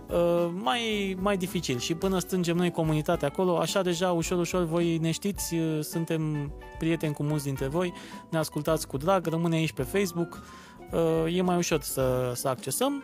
[0.08, 4.98] uh, mai, mai dificil și până strângem noi comunitatea acolo, așa deja ușor, ușor voi
[4.98, 7.94] ne știți, uh, suntem prieteni cu mulți dintre voi,
[8.30, 10.44] ne ascultați cu drag, rămâne aici pe Facebook,
[10.92, 13.04] uh, e mai ușor să, să accesăm.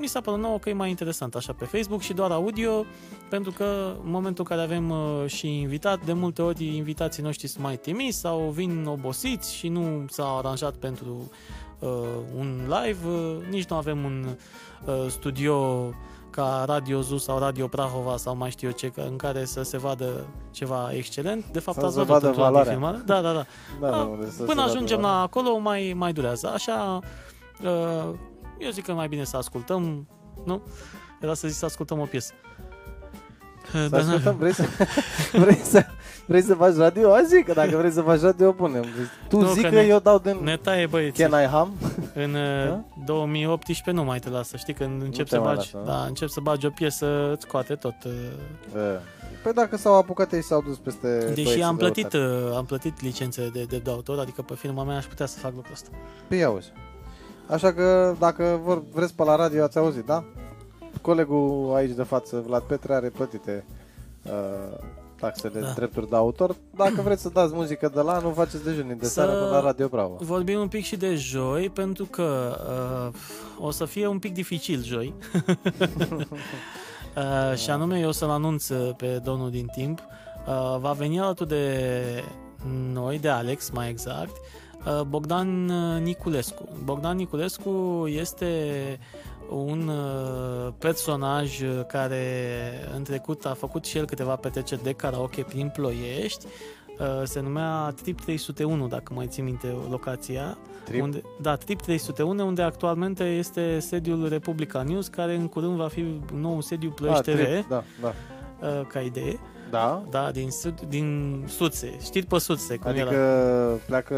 [0.00, 2.84] Mi s-a părut nouă că e mai interesant așa pe Facebook și doar audio,
[3.28, 7.46] pentru că în momentul în care avem uh, și invitat, de multe ori invitații noștri
[7.46, 11.30] sunt mai timizi sau vin obosiți și nu s-au aranjat pentru
[11.78, 11.88] uh,
[12.38, 14.26] un live, uh, nici nu avem un
[14.84, 15.90] uh, studio
[16.30, 19.78] ca Radio Zuz sau Radio Prahova sau mai știu eu ce, în care să se
[19.78, 21.44] vadă ceva excelent.
[21.52, 22.72] De fapt, Să ați se văzut vadă în radio valoarea.
[22.72, 23.02] filmare.
[23.06, 23.44] Da, da, da.
[23.80, 25.18] Da, Da, nu, de să se Până vadă ajungem valoarea.
[25.18, 26.50] la acolo mai, mai durează.
[26.54, 26.98] Așa,
[27.64, 28.14] uh,
[28.58, 30.08] eu zic că mai bine să ascultăm,
[30.44, 30.62] nu?
[31.20, 32.32] Era să zic să ascultăm o piesă.
[33.64, 34.64] Uh, Să dar n- ascultăm, vrei să,
[35.42, 35.86] vrei, să,
[36.26, 37.12] vrei să faci radio?
[37.12, 38.84] Azi zic că dacă vrei să faci radio, punem.
[39.28, 41.24] Tu Nu, zici că că, ne- eu dau din Ne taie băieții.
[41.28, 41.72] Can I Ham?
[42.14, 42.32] În
[42.66, 42.72] Da?
[42.72, 46.04] uh, 2018 nu mai te lasă, știi, când încep te să mai bagi, lasă, da,
[46.06, 47.94] încep să bagi o piesă, îți scoate tot.
[48.04, 48.10] uh.
[49.42, 52.24] Păi dacă s-au apucat ei s-au dus peste Deși băieții am de plătit, ortare.
[52.24, 55.38] uh, am plătit licențe de, de, de autor, adică pe firma mea aș putea să
[55.38, 55.88] fac lucrul ăsta.
[56.28, 56.72] Păi auzi.
[57.48, 60.24] Așa că dacă vor, vreți pe la radio, ați auzit, da?
[61.02, 63.64] Colegul aici de față, Vlad Petre, are plătite
[64.24, 64.78] uh,
[65.20, 65.66] taxele Da.
[65.66, 65.72] da.
[65.72, 66.56] drepturi de autor.
[66.76, 69.60] Dacă vreți să dați muzică de la, nu faceți dejunii de Să- seară până la
[69.60, 70.16] Radio Bravo.
[70.20, 72.56] Vorbim un pic și de joi, pentru că
[73.10, 75.14] uh, o să fie un pic dificil joi.
[77.16, 79.98] uh, și anume, eu o să-l anunț uh, pe domnul din timp.
[80.46, 81.84] Uh, va veni alături de
[82.92, 84.36] noi, de Alex mai exact, uh,
[85.08, 86.68] Bogdan uh, Niculescu.
[86.84, 88.46] Bogdan Niculescu este
[89.50, 92.24] un uh, personaj uh, care
[92.96, 96.46] în trecut a făcut și el câteva petreceri de karaoke prin Ploiești.
[96.98, 100.58] Uh, se numea Trip 301, dacă mai țin minte locația.
[100.84, 101.02] Trip?
[101.02, 106.04] Unde, da, Trip 301, unde actualmente este sediul Republica News, care în curând va fi
[106.34, 108.12] nou sediu Ploiești Ah, TV, trip, da, da.
[108.68, 109.38] uh, ca idee.
[109.70, 110.02] Da?
[110.10, 111.96] Da, din, sud, din Suțe.
[112.02, 113.74] Știri pe Suțe, cum Adică era.
[113.86, 114.14] pleacă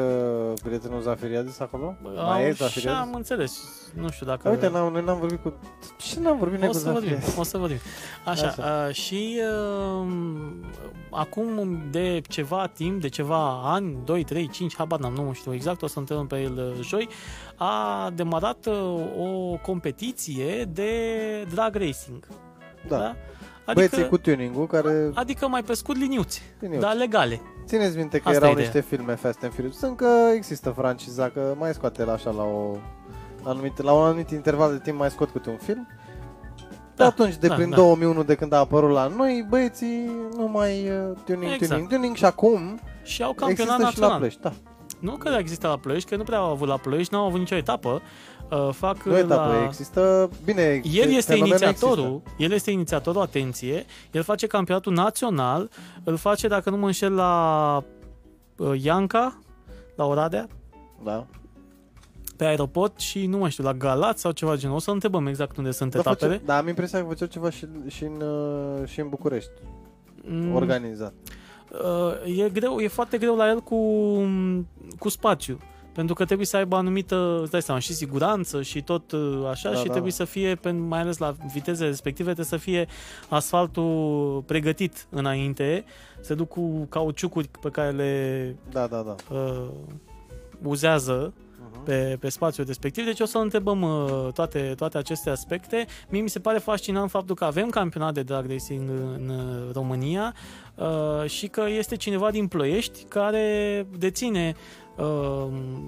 [0.63, 1.97] prietenul Zafiriadis acolo?
[2.17, 3.01] Au, Mai e și Zafiriadis?
[3.01, 3.59] am înțeles.
[3.95, 4.41] Nu știu dacă...
[4.43, 5.53] Da, uite, n-am, noi n-am vorbit cu...
[5.99, 7.37] Ce n-am vorbit noi o cu să vorbim, Zafiriadis?
[7.39, 7.79] o să vorbim.
[8.25, 8.85] Așa, Așa.
[8.89, 9.41] Uh, și
[10.03, 10.13] uh,
[11.11, 15.83] acum de ceva timp, de ceva ani, 2, 3, 5, habar n-am, nu știu exact,
[15.83, 17.09] o să întrebăm pe el uh, joi,
[17.57, 18.75] a demarat uh,
[19.19, 20.91] o competiție de
[21.53, 22.27] drag racing.
[22.89, 23.17] Da.
[23.65, 25.11] Adică, Băieții cu tuning-ul care...
[25.15, 26.81] adică mai pe scurt liniuți, Liniuți.
[26.81, 27.41] dar legale.
[27.67, 28.65] Țineți minte că Asta e erau ideea.
[28.73, 29.81] niște filme Fast and Furious.
[29.81, 32.77] Încă există franciza, că mai scoate la așa la o
[33.43, 35.87] anumit, la un anumit interval de timp mai scot câte un film.
[36.57, 37.77] De Da, atunci, de da, prin da.
[37.77, 41.71] 2001, de când a apărut la noi, băieții nu mai uh, tuning, Exact.
[41.71, 44.17] tuning, tuning și acum Și au campionat există și la național.
[44.17, 44.41] Ploiești.
[44.41, 44.53] Da.
[45.01, 47.55] Nu că există la Ploiești, că nu prea au avut la Ploiești, n-au avut nicio
[47.55, 48.03] etapă.
[48.51, 49.65] Uh, fac Nu etapă, la...
[49.65, 50.31] există...
[50.45, 52.43] Bine, El este fenomenul inițiatorul, există.
[52.43, 55.71] el este inițiatorul, atenție, el face campionatul național,
[56.05, 57.83] îl face, dacă nu mă înșel, la
[58.57, 59.39] uh, Ianca,
[59.97, 60.49] la Oradea,
[61.05, 61.27] Da.
[62.37, 64.77] pe aeroport și nu mai știu, la Galați sau ceva de genul.
[64.77, 66.31] O să întrebăm exact unde sunt Da, etapele.
[66.33, 69.51] face, da, am impresia că făceau ceva și, și, în, uh, și în București,
[70.25, 71.13] Mm, organizat.
[72.25, 73.77] uh, e greu, e foarte greu la el cu,
[74.99, 75.59] cu spațiu.
[75.93, 79.71] Pentru că trebuie să aibă anumită, îți dai seama, și siguranță și tot uh, așa
[79.71, 80.17] Da, și da, trebuie da.
[80.17, 82.87] să fie, pe- mai ales la vitezele respective, trebuie să fie
[83.29, 85.85] asfaltul pregătit înainte,
[86.21, 89.35] se duc cu cauciucuri pe care le Da, da, da.
[89.35, 89.69] uh,
[90.63, 91.85] uzează Uh-huh.
[91.85, 93.05] pe, pe spațiul respectiv.
[93.05, 95.87] Deci o să întrebăm uh, toate, toate aceste aspecte.
[96.09, 99.73] Mie mi se pare fascinant faptul că avem campionat de drag racing în, în uh,
[99.73, 100.35] România
[100.75, 104.55] uh, și că este cineva din Ploiești care deține
[104.97, 105.47] uh,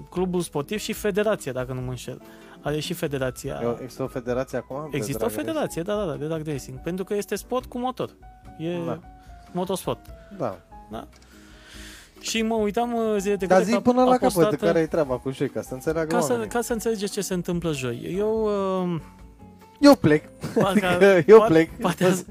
[0.09, 2.21] clubul sportiv și federația, dacă nu mă înșel.
[2.61, 3.59] Are și federația.
[3.61, 4.87] Eu- Există o federație acum?
[4.91, 5.47] de Există o drag racing?
[5.55, 6.79] federație, da, da, da, de drag racing.
[6.81, 8.09] Pentru că este sport cu motor.
[8.57, 8.99] E Da.
[9.51, 9.99] motosport.
[10.37, 10.59] Da.
[12.23, 15.15] Și mă uitam uh, zile de Dar zi până la capăt, uh, care e treaba
[15.17, 16.51] cu joi, ca să înțeleagă ca să, oamenii.
[16.51, 18.15] ca să înțelegeți ce se întâmplă joi.
[18.17, 18.49] Eu
[18.93, 18.99] uh,
[19.79, 20.23] Eu plec.
[20.53, 21.69] Parcă, Adică eu poate, plec.
[21.79, 22.25] Poate ați,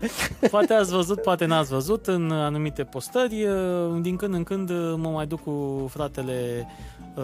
[0.50, 3.44] poate ați văzut, poate n-ați văzut în anumite postări.
[3.44, 6.66] uh, Din când în când uh, mă mai duc cu fratele
[7.16, 7.22] uh,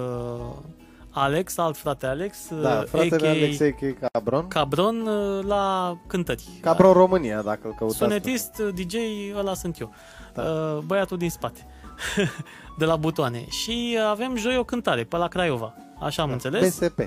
[1.10, 3.28] Alex, alt frate Alex, uh, Da, fratele a.k.a.
[3.28, 4.10] Alex A.K.
[4.12, 4.48] Cabron.
[4.48, 6.44] Cabron uh, la cântări.
[6.60, 7.98] Cabron România, dacă îl căutați.
[7.98, 8.94] Sunetist, uh, DJ,
[9.38, 9.92] ăla sunt eu.
[10.34, 10.42] Da.
[10.42, 11.66] Uh, Băiatul din spate.
[12.78, 13.48] de la butoane.
[13.48, 15.74] Și uh, avem joi o cântare pe la Craiova.
[16.00, 16.34] Așa am Da.
[16.34, 16.74] înțeles.
[16.78, 16.98] PSP.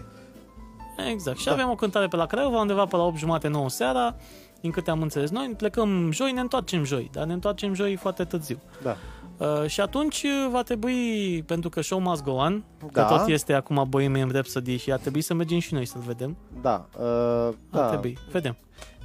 [1.11, 1.37] Exact.
[1.37, 1.51] Și Da.
[1.51, 4.15] avem o cântare pe la Craiova, undeva pe la 8 jumate, 9 seara,
[4.61, 5.53] din câte am înțeles noi.
[5.57, 8.59] Plecăm joi, ne întoarcem joi, dar ne întoarcem joi foarte târziu.
[8.83, 8.95] Da.
[9.37, 13.05] Uh, și atunci uh, va trebui, pentru că show must go on, Da.
[13.05, 16.37] că tot este acum Bohemian Rhapsody și ar trebui să mergem și noi să-l vedem.
[16.61, 16.85] Da.
[16.97, 17.87] Uh, Ar da.
[17.87, 18.17] trebui.
[18.31, 18.57] Vedem.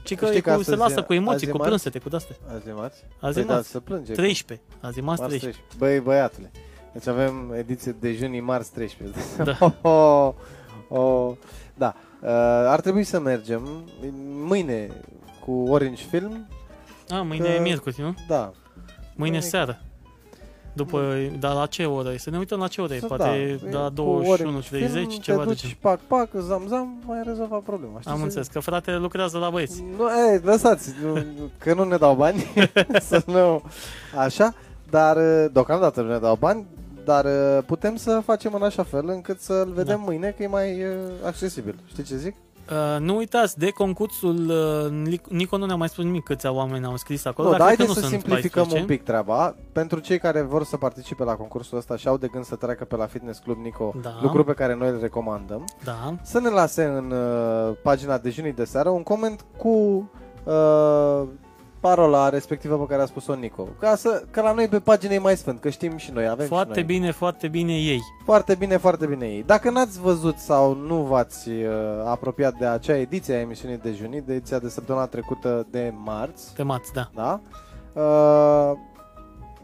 [0.07, 1.57] Și că, Știi e că cu, se astăzi lasă e- cu emoții, azi e cu
[1.57, 1.69] marți?
[1.69, 2.37] plânsete, cu de-astea.
[2.55, 3.05] Azi e marți?
[3.21, 3.69] Azi e Păi da, marți.
[3.71, 4.13] să plânge.
[4.13, 4.67] 13.
[4.81, 5.63] Azi e marți Marți 13.
[5.79, 5.79] 13.
[5.79, 6.51] Băi, băiatule.
[6.93, 9.21] Deci avem ediție de junii marți 13.
[9.43, 9.57] Da.
[9.67, 10.33] oh, oh,
[10.99, 11.33] oh.
[11.75, 11.95] Da.
[12.23, 12.29] Uh,
[12.67, 13.85] ar trebui să mergem
[14.47, 14.91] mâine
[15.45, 16.49] cu Orange Film.
[17.09, 18.15] A, mâine Că- e miercuri, nu?
[18.29, 18.43] Da.
[18.45, 18.55] Mâine
[19.17, 19.81] Mâine- seară.
[20.77, 21.03] După,
[21.41, 22.17] dar la ce oră e?
[22.19, 22.99] Să ne uităm la ce oră e.
[22.99, 25.77] Să- Poate da, da, la cu 21 Orange 30, Film, ceva te de duci, genul.
[25.81, 27.99] pac, pac, zam, zam, mai rezolvat problema.
[28.01, 29.85] Știi Am ce- înțeles, că fratele lucrează la băieți.
[29.99, 31.23] Nu, ei, lăsați, nu,
[31.59, 32.47] că nu ne dau bani,
[33.09, 33.63] să nu,
[34.19, 34.55] așa,
[34.91, 36.67] dar uh, deocamdată nu ne dau bani,
[37.05, 40.03] dar uh, putem să facem în așa fel încât să-l vedem Da.
[40.05, 40.91] mâine, că e mai uh,
[41.27, 41.75] accesibil.
[41.87, 42.35] Știi ce zic?
[42.71, 46.85] Uh, nu uitați, de concursul, uh, Nic- Nico nu ne-a mai spus nimic câți oameni
[46.85, 48.81] au scris acolo, nu, dar dar cred că haideți nu să sunt simplificăm 14.
[48.93, 49.55] un pic treaba.
[49.73, 52.85] Pentru cei care vor să participe la concursul ăsta și au de gând să treacă
[52.85, 54.19] pe la Fitness Club Nico, Da.
[54.23, 58.65] lucru pe care noi îl recomandăm, Da, să ne lase în uh, pagina dejunii de
[58.65, 59.69] seară un coment cu
[60.45, 61.23] uh,
[61.81, 63.69] parola respectivă pe care a spus-o Nico.
[63.79, 66.47] Ca să, că la noi pe pagină e mai sfânt, că știm și noi, avem
[66.47, 66.97] foarte și noi.
[66.97, 68.01] bine, foarte bine ei.
[68.25, 69.43] Foarte bine, foarte bine ei.
[69.43, 71.73] Dacă n-ați văzut sau nu v-ați uh,
[72.05, 76.93] apropiat de acea ediție a emisiunii dejunii, de ediția de săptămâna trecută de marți, Temați,
[76.93, 77.11] da.
[77.15, 77.41] da?
[77.93, 78.73] Uh,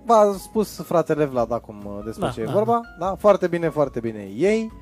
[0.04, 3.14] v-a spus fratele Vlad acum uh, despre Da, ce e da, vorba, da.
[3.18, 4.72] Foarte bine, foarte bine ei.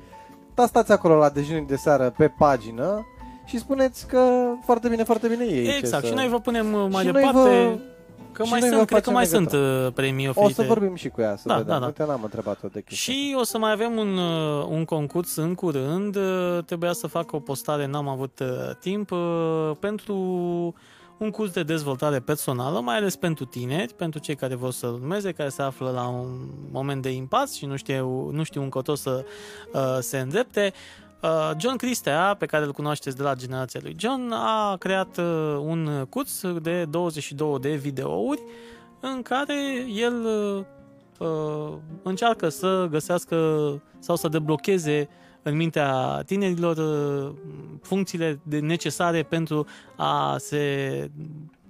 [0.53, 3.05] Da, stați acolo la dejunii de seară pe pagină
[3.51, 4.29] și spuneți că
[4.65, 5.65] foarte bine, foarte bine ei.
[5.65, 6.09] ce Exact, să...
[6.09, 7.77] și noi vă punem uh, mai Și noi departe, vă-
[8.31, 9.59] că și mai noi vă sunt, cred că facem mai legătura.
[9.61, 10.61] sunt uh, premii O oferite.
[10.61, 11.69] să vorbim și cu ea, să Da, vedem.
[11.73, 11.85] da, da.
[11.85, 13.13] Uite, n-am întrebat-o de chestia.
[13.13, 16.15] Și o să mai avem un, uh, un concurs în curând.
[16.15, 18.47] Uh, Trebuia să fac o postare, n-am avut uh,
[18.79, 20.15] timp, uh, pentru
[21.17, 25.31] un curs de dezvoltare personală, mai ales pentru tineri, pentru cei care vor să urmeze,
[25.31, 26.27] care se află la un
[26.71, 29.25] moment de impas și nu știu, nu știu încotro să
[29.73, 30.73] uh, se îndrepte.
[30.73, 31.09] Uh,
[31.57, 36.05] John Cristea, pe care îl cunoașteți de la generația lui John, a creat uh, un
[36.09, 38.41] curs de 22 de videouri
[38.99, 40.63] în care el uh,
[41.27, 43.35] uh, încearcă să găsească
[43.99, 45.09] sau să deblocheze
[45.43, 47.33] în mintea tinerilor uh,
[47.81, 51.11] funcțiile de necesare pentru a se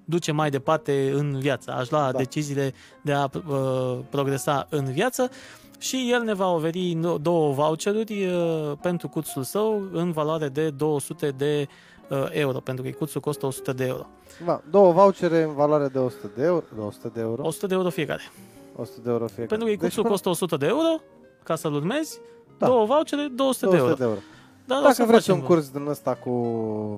[0.05, 2.11] duce mai departe în viață, a-și lua Da.
[2.11, 2.17] da.
[2.17, 5.29] deciziile de a uh, progresa în viață
[5.81, 10.69] și el ne va oferi no- două voucheruri uh, pentru cursul său în valoare de
[10.69, 11.67] 200 de
[12.09, 14.05] uh, euro, pentru că cursul costă 100 de euro.
[14.45, 16.63] Da, două vouchere în valoare de 100 de euro.
[16.75, 17.45] De 100 de euro.
[17.45, 18.21] 100 de euro fiecare.
[18.75, 19.45] 100 de euro fiecare.
[19.47, 21.01] Pentru că cursul până- costă 100 de euro,
[21.43, 22.19] ca să-l urmezi,
[22.57, 22.65] Da.
[22.67, 23.93] două vouchere, 200, 200 de euro.
[23.95, 24.19] de euro.
[24.65, 26.31] Dar o Dacă să vreți facem- un curs din ăsta cu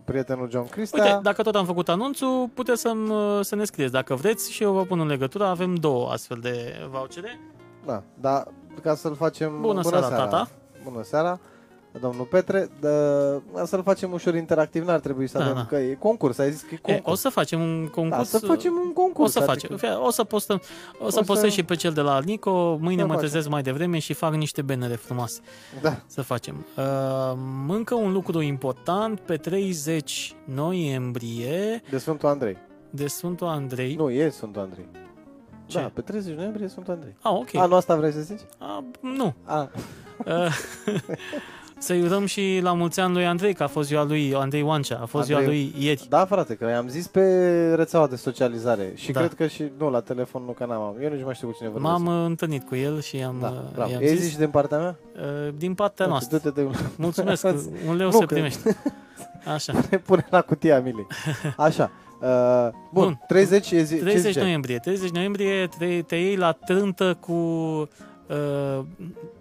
[0.05, 2.91] prietenul John Cristea, Uite, dacă tot am făcut anunțul, puteți să,
[3.41, 5.43] să ne scrieți dacă vreți și eu vă pun în legătură.
[5.45, 7.39] Avem două astfel de vouchere.
[7.85, 8.43] da, da,
[8.81, 9.61] ca să-l facem...
[9.61, 10.49] Bună seara, tata.
[10.83, 11.39] Bună seara,
[11.99, 12.69] domnul Petre.
[12.79, 12.89] Da,
[13.55, 15.65] ca să-l facem ușor interactiv, n-ar trebui să Da, avem, da.
[15.65, 17.11] că e concurs, ai zis că e E, concurs.
[17.11, 18.29] o să facem un da, concurs.
[18.29, 19.31] să facem un o concurs.
[19.31, 19.69] să facem.
[19.73, 20.61] adică- Fie, O să postăm,
[20.99, 22.77] o să O postez să- și pe cel de la Nico.
[22.81, 23.29] Mâine Să mă facem.
[23.29, 25.39] trezesc mai devreme și fac niște benere frumoase.
[25.81, 26.65] Da, Să facem.
[26.77, 26.83] Uh,
[27.67, 32.57] încă un lucru important, pe 30 noiembrie de Sfântul Andrei.
[32.89, 33.95] de Sfântul Andrei.
[33.95, 34.85] Nu, e Sfântul Andrei.
[35.65, 35.79] Ce?
[35.79, 37.15] Da, pe 30 noiembrie e Sfântul Andrei.
[37.21, 37.55] Ah, ok.
[37.55, 38.41] Anul asta vrei să zici?
[38.57, 39.33] A, nu.
[39.45, 39.69] A,
[40.25, 40.55] Uh,
[41.77, 44.99] Să-i urăm și la mulți ani lui Andrei, că a fost ziua lui Andrei Oancea,
[45.01, 46.05] a fost ziua Andrei- lui ieri.
[46.09, 47.21] da, frate, că i-am zis pe
[47.75, 49.19] rețeaua de socializare și Da.
[49.19, 51.69] cred că și, nu, la telefon, nu, că n-am, eu nici mai știu cu cine
[51.69, 51.91] vorbesc.
[51.93, 53.91] M-am uh, întâlnit cu el și am, Da, uh, bravo.
[53.91, 54.95] i-am Ei zis, zici din partea mea?
[55.15, 56.37] uh, din partea noastră.
[56.37, 57.45] Du-te de Mulțumesc,
[57.89, 58.77] un leu Nu, se că- primește.
[59.53, 59.73] Așa.
[59.91, 61.07] ne pune la cutia Milei.
[61.57, 61.91] Așa.
[62.23, 63.19] Uh, bun, Bun.
[63.27, 64.39] 30 e zi, ce 30 zice?
[64.39, 64.79] noiembrie.
[64.79, 68.79] 30 noiembrie te, te iei la trântă cu uh,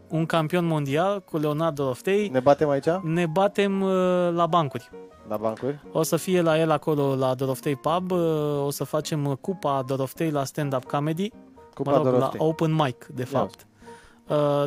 [0.08, 2.28] un campion mondial, cu Leonardo Oftei.
[2.28, 2.86] Ne batem aici?
[3.02, 3.90] Ne batem uh,
[4.34, 4.90] la bancuri.
[5.28, 5.80] La bancuri?
[5.92, 8.18] O să fie la el acolo la Doroftei Pub, uh,
[8.64, 11.30] o să facem uh, cupa Doroftei la stand-up comedy,
[11.74, 12.38] Cupa mă rog, Doroftei.
[12.40, 13.54] la open mic, de fapt.
[13.60, 13.66] Uh,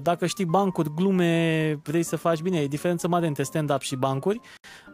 [0.02, 4.40] Dacă știi bancuri, glume, vrei să faci bine, e diferență mare între stand-up și bancuri,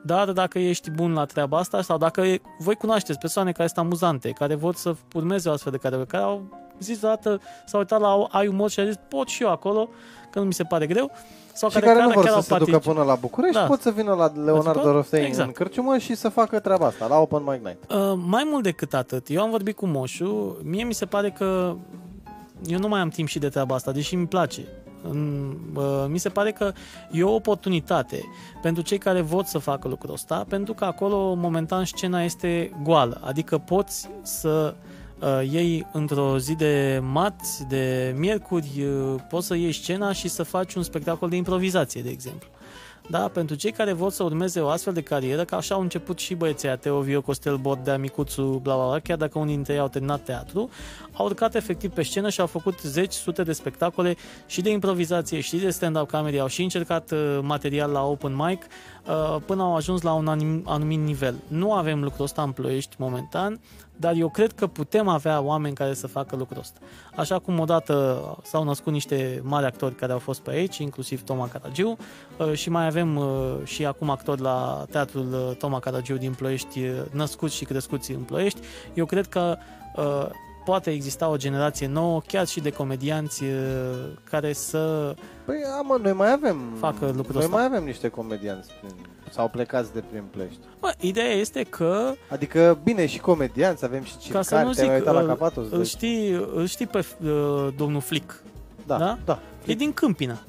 [0.03, 3.85] dar dacă ești bun la treaba asta sau dacă e, voi cunoașteți persoane care sunt
[3.85, 6.43] amuzante, care vor să urmeze o astfel de care, care au
[6.79, 9.89] zis deodată, s-au uitat la ai umor și au zis pot și eu acolo,
[10.31, 11.11] că nu mi se pare greu,
[11.53, 12.93] sau Și care nu vor chiar să au se ducă participat.
[12.95, 13.65] până la București, Da.
[13.65, 14.91] pot să vină la Leonardo Pot?
[14.91, 15.47] Roftei Exact.
[15.47, 17.91] în Cârciumă și să facă treaba asta, la Open Mic Night.
[17.91, 21.75] Uh, mai mult decât atât, eu am vorbit cu Moșu, mie mi se pare că
[22.67, 24.61] eu nu mai am timp și de treaba asta, deși mi place.
[25.03, 26.73] În, uh, mi se pare că
[27.11, 28.23] e o oportunitate
[28.61, 33.21] pentru cei care vor să facă lucrul ăsta, pentru că acolo momentan scena este goală,
[33.23, 34.75] adică poți să
[35.19, 40.43] uh, iei într-o zi de marți, de miercuri, uh, poți să iei scena și să
[40.43, 42.49] faci un spectacol de improvizație, de exemplu.
[43.11, 46.19] Da, pentru cei care vor să urmeze o astfel de carieră, că așa au început
[46.19, 49.73] și băieții aia, Teo Vio, Costel Bordea, Micuțu, bla, bla, bla, chiar dacă unii dintre
[49.73, 50.69] ei au terminat teatru,
[51.11, 55.39] au urcat efectiv pe scenă și au făcut zeci, sute de spectacole și de improvizație
[55.39, 58.69] și de stand-up comedy, au și încercat uh, material la open mic uh,
[59.45, 61.35] până au ajuns la un anim- anumit nivel.
[61.47, 63.59] Nu avem lucrul ăsta în Ploiești momentan,
[63.95, 66.79] dar eu cred că putem avea oameni care să facă lucrul ăsta.
[67.15, 71.47] Așa cum odată s-au născut niște mari actori care au fost pe aici, inclusiv Toma
[71.47, 71.97] Caragiu,
[72.37, 76.79] uh, și mai avem uh, și acum actori la teatrul uh, Toma Caragiu din Ploiești,
[76.79, 78.59] uh, născuți și crescuți în Ploiești.
[78.93, 79.57] Eu cred că
[79.95, 80.25] uh,
[80.65, 83.49] poate exista o generație nouă, chiar și de comedianți uh,
[84.23, 85.13] care să...
[85.45, 86.57] Păi, a, mă, noi mai avem...
[86.79, 87.55] Facă lucrul Noi ăsta.
[87.55, 88.95] mai avem niște comedianți prin,
[89.29, 90.59] sau plecați de prin Plești.
[90.79, 94.87] Bă, ideea este că, Adică, bine, și comedianți, avem și ca să circari, nu te-ai
[94.87, 95.65] zic, uitat la uh, Capatos?
[95.71, 98.43] îl știi, îl știi pe uh, domnul Flick.
[98.85, 99.05] da, da?
[99.05, 99.39] da, da.
[99.65, 100.39] E din Câmpina.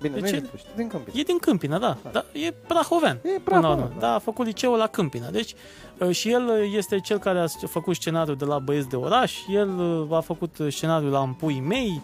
[0.00, 0.36] Bine, de nu e ce?
[0.36, 1.18] din Plești, din Câmpina.
[1.20, 1.96] E din Câmpina, da.
[2.12, 3.18] da e prahovean.
[3.22, 3.92] E Până la bravo, urmă.
[3.98, 5.28] Da, a făcut liceul la Câmpina.
[5.30, 5.54] Deci
[5.98, 9.34] uh, și el uh, este cel care a făcut scenariul de la Băieți de Oraș,
[9.48, 12.02] el uh, a făcut scenariul la Împui Mei,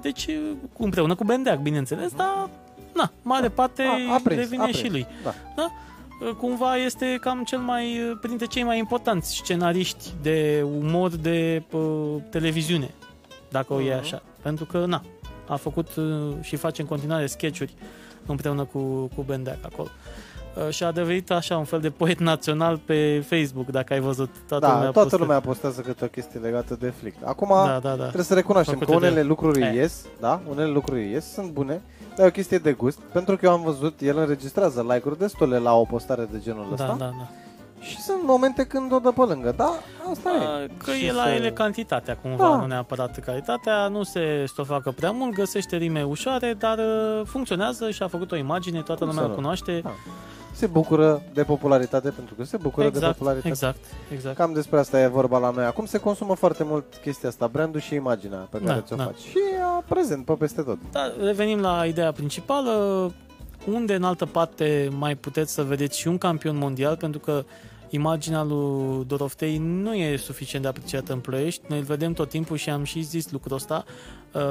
[0.00, 2.50] deci uh, împreună cu Bendeac, bineînțeles, dar
[2.94, 4.78] na, mare parte A, a prins, revine a prins.
[4.78, 5.06] și lui.
[5.56, 5.70] Da.
[6.20, 11.62] Uh, Cumva este cam cel mai, uh, printre cei mai importanți scenariști de umor de
[11.70, 11.82] uh,
[12.30, 12.90] televiziune,
[13.50, 13.98] dacă o iei Mhm.
[13.98, 14.22] așa.
[14.42, 15.02] Pentru că, na,
[15.48, 16.04] a făcut uh,
[16.40, 17.74] și face în continuare sketchuri
[18.26, 18.78] împreună cu,
[19.16, 19.88] cu Bendeac acolo.
[20.66, 24.30] Uh, și a devenit așa un fel de poet național pe Facebook, dacă ai văzut.
[24.48, 27.16] Toată Da, lumea toată postă- lumea postează câte o chestie legată de Flick.
[27.24, 28.02] Acum, Da, da, da.
[28.02, 29.74] trebuie să recunoaștem că Făcute de- unele lucruri Eh.
[29.74, 31.80] ies, da, unele lucruri ies, sunt bune,
[32.16, 35.58] dar e o chestie de gust, pentru că eu am văzut, el înregistrează like-uri destule
[35.58, 37.28] la o postare de genul ăsta Da, da, da.
[37.88, 39.72] Și sunt momente când o dă pe lângă, da,
[40.10, 40.64] asta e.
[40.64, 42.56] Uh, Că Și e la să- ele cantitatea cumva, Da.
[42.56, 48.02] nu neapărat calitatea, nu se stofacă prea mult, găsește rime ușoare, dar uh, funcționează și
[48.02, 49.34] a făcut o imagine, toată Cum lumea să o nu?
[49.34, 49.80] cunoaște.
[49.84, 49.90] Da.
[50.52, 53.48] Se bucură de popularitate pentru că se bucură de Exact, popularitate.
[53.48, 53.78] exact,
[54.12, 54.36] exact.
[54.36, 55.64] Cam despre asta e vorba la noi.
[55.64, 59.04] Acum se consumă foarte mult chestia asta, brandul și imaginea pe care Da, ți-o da.
[59.04, 59.18] faci.
[59.18, 60.78] Și e prezent pe peste tot.
[60.90, 62.72] Dar revenim la ideea principală,
[63.72, 67.44] unde în altă parte mai puteți să vedeți și un campion mondial, pentru că
[67.88, 71.62] imaginea lui Doroftei nu e suficient de apreciată în Ploiești.
[71.68, 73.84] Noi îl vedem tot timpul și am și zis lucrul ăsta.
[74.32, 74.42] Uh,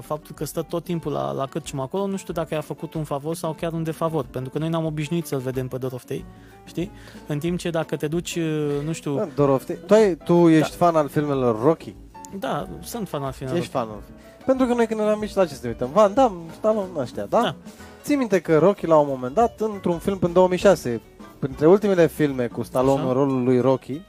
[0.00, 3.04] faptul că stă tot timpul la, la cârciumă acolo, nu știu dacă i-a făcut un
[3.04, 6.24] favor sau chiar un defavor, pentru că noi n-am obișnuit să-l vedem pe Doroftei,
[6.64, 6.90] știi?
[7.26, 10.76] În timp ce dacă te duci, uh, nu știu, Da, Doroftei, tu, ai, tu ești
[10.76, 11.94] fan al filmelor Rocky?
[12.38, 13.56] da, sunt fan al final.
[13.56, 14.02] Ești fan al
[14.46, 15.90] Pentru că noi când eram mici la ce să ne uităm?
[15.92, 17.40] Van Damme, Stallone, ăștia, da?
[17.42, 17.54] Da.
[18.02, 21.00] Ții minte că Rocky la un moment dat, într-un film în 2006,
[21.38, 23.08] printre ultimele filme cu Stallone Așa.
[23.08, 24.00] în rolul lui Rocky,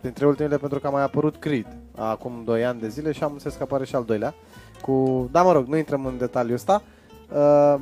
[0.00, 3.32] printre ultimele pentru că a mai apărut Creed acum 2 ani de zile și am
[3.32, 4.34] înțeles că apare și al doilea.
[4.82, 6.82] Cu, da, mă rog, nu intrăm în detaliul ăsta.
[7.32, 7.74] Uh,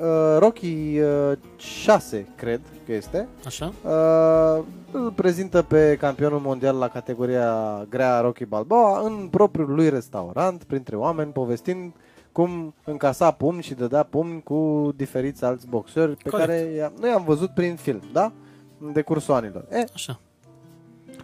[0.00, 3.72] uh, Rocky uh, 6, cred că este, Așa?
[3.84, 10.64] uh, îl prezintă pe campionul mondial la categoria grea Rocky Balboa în propriul lui restaurant,
[10.64, 11.92] printre oameni, povestind
[12.32, 16.48] cum încasa pumni și dădea pumni cu diferiți alți boxeri pe Corect.
[16.48, 18.32] care i-am- noi am văzut prin film, da?
[18.80, 19.64] În decursul anilor.
[19.70, 20.20] E, Așa.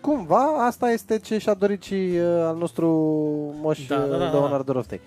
[0.00, 2.88] cumva asta este ce și-a dorit și uh, al nostru
[3.60, 4.30] moș Da, da, da, uh, da.
[4.30, 5.00] Leonard Doroftei.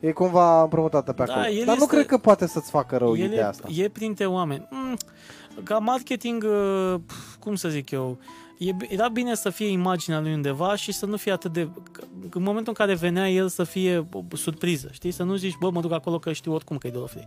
[0.00, 1.46] E cumva împrumutată pe Da, acolo.
[1.54, 3.68] el Dar nu este- cred că poate să-ți facă rău El ideea e, asta.
[3.76, 4.68] e printre oameni.
[4.70, 4.96] Mm,
[5.62, 7.00] ca marketing, uh,
[7.40, 8.18] cum să zic eu,
[8.58, 11.68] e, era bine să fie imaginea lui undeva și să nu fie atât de...
[11.92, 15.10] că- În momentul în care venea el să fie o surpriză, știi?
[15.10, 17.24] Să nu zici, bă, mă duc acolo că știu oricum că e Doroftei.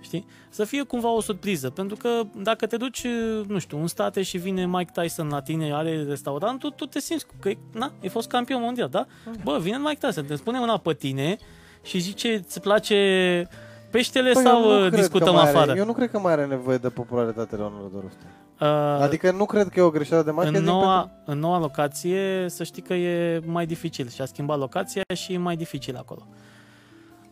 [0.00, 0.26] Știi?
[0.48, 2.08] Să fie cumva o surpriză, pentru că
[2.42, 3.06] dacă te duci,
[3.46, 7.26] nu știu, în state și vine Mike Tyson la tine, are restaurantul, tu te simți
[7.40, 9.06] că, e- na, e fost campion mondial, da?
[9.44, 11.36] Bă, vine Mike Tyson, te spune una pe tine
[11.82, 13.48] și zice, îți place
[13.90, 15.70] peștele Păi, sau eu nu uh, cred că discutăm mai afară?
[15.70, 18.28] Are, eu nu cred că mai are nevoie de popularitate Leonard Doroftei.
[18.60, 18.68] Uh,
[19.02, 20.62] Adică nu cred că e o greșeală de marketing.
[20.66, 24.08] în, noua, pentru- în noua locație, să știi că e mai dificil.
[24.08, 26.26] Și-a schimbat locația și e mai dificil acolo.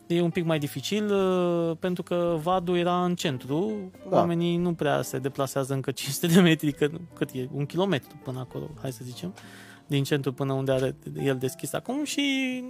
[0.06, 3.72] E un pic mai dificil uh, pentru că Vadu era în centru,
[4.04, 4.10] Da.
[4.10, 4.16] da.
[4.16, 8.38] oamenii nu prea se deplasează încă 500 de metri, că, cât e, un kilometru până
[8.38, 9.34] acolo, hai să zicem,
[9.86, 12.20] din centru până unde are el deschis acum și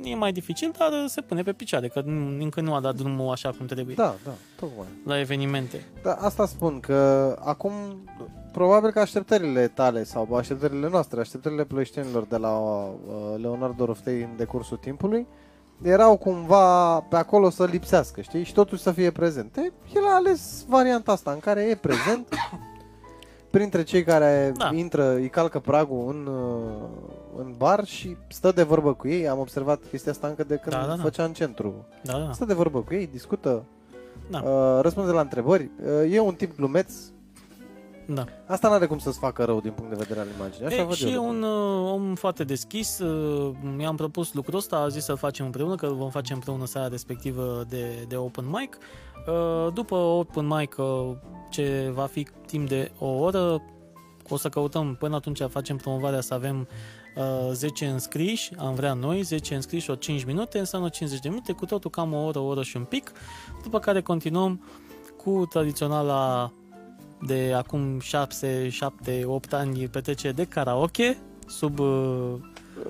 [0.04, 2.94] e mai dificil, dar uh, se pune pe picioare, că nu- încă nu a dat
[2.94, 4.86] drumul așa cum trebuie Da, da, tocmai.
[5.04, 5.84] la evenimente.
[6.02, 6.94] Da, asta spun, că
[7.44, 7.72] acum
[8.52, 12.94] probabil că așteptările tale sau așteptările noastre, așteptările ploieștenilor de la uh,
[13.40, 15.26] Leonard Doroftei în decursul timpului,
[15.84, 18.44] erau cumva pe acolo să lipsească, știi?
[18.44, 19.56] Și totuși să fie prezent.
[19.56, 19.60] E,
[19.94, 22.28] el a ales varianta asta în care e prezent
[23.50, 24.70] printre cei care Da.
[24.74, 29.28] intră, îi calcă pragul în, uh, în bar și stă de vorbă cu ei.
[29.28, 31.02] Am observat chestia asta încă de când Da, da, da.
[31.02, 31.74] făcea în centru.
[32.02, 32.32] Da, da.
[32.32, 33.62] Stă de vorbă cu ei, discută
[34.30, 34.38] Da.
[34.44, 35.70] uh, răspunde la întrebări,
[36.04, 36.92] uh, e un tip glumeț,
[38.06, 38.24] Da.
[38.46, 40.66] asta nu are cum să-ți facă rău din punct de vedere al imaginii.
[40.66, 41.28] Așa E, văd și e eu.
[41.28, 42.98] un uh, om foarte deschis.
[42.98, 46.66] Uh, mi-am propus lucrul ăsta, a zis să-l facem împreună, că îl vom face împreună
[46.66, 48.78] seara respectivă de, de open mic.
[49.26, 51.10] Uh, după open mic, uh,
[51.50, 53.62] ce va fi timp de o oră,
[54.28, 56.68] o să căutăm, până atunci facem promovarea să avem
[57.16, 61.52] uh, 10 înscriși, am vrea noi, 10 înscriși, o 5 minute, înseamnă 50 de minute,
[61.52, 63.12] cu totul cam o oră, o oră și un pic,
[63.62, 64.64] după care continuăm
[65.16, 66.52] cu tradiționala
[67.26, 71.16] de acum 6, 7, 8 ani petrecere de karaoke
[71.46, 72.32] sub uh,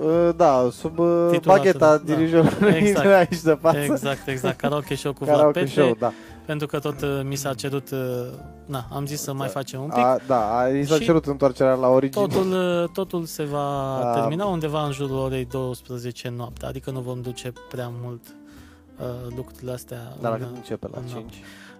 [0.02, 2.14] Uh, Da, sub uh, Titlul bagheta ăsta, da.
[2.14, 3.06] dirijorului Exact.
[3.06, 3.78] aici de față.
[3.78, 6.12] exact, exact, karaoke show cu Vlad Karaoke Petre, show, da.
[6.46, 7.98] pentru că tot uh, mi s-a cerut, uh,
[8.66, 9.98] na, am zis să mai facem un pic.
[9.98, 12.26] A, da, a, i s-a Și cerut întoarcerea la origine.
[12.26, 14.12] Totul, uh, totul se va Da.
[14.20, 18.22] termina undeva în jurul orei 12 noapte, adică nu vom duce prea mult
[18.98, 19.06] uh,
[19.36, 19.98] lucrurile astea.
[20.20, 20.88] Dar la în- cât începe?
[20.92, 21.34] La în 5?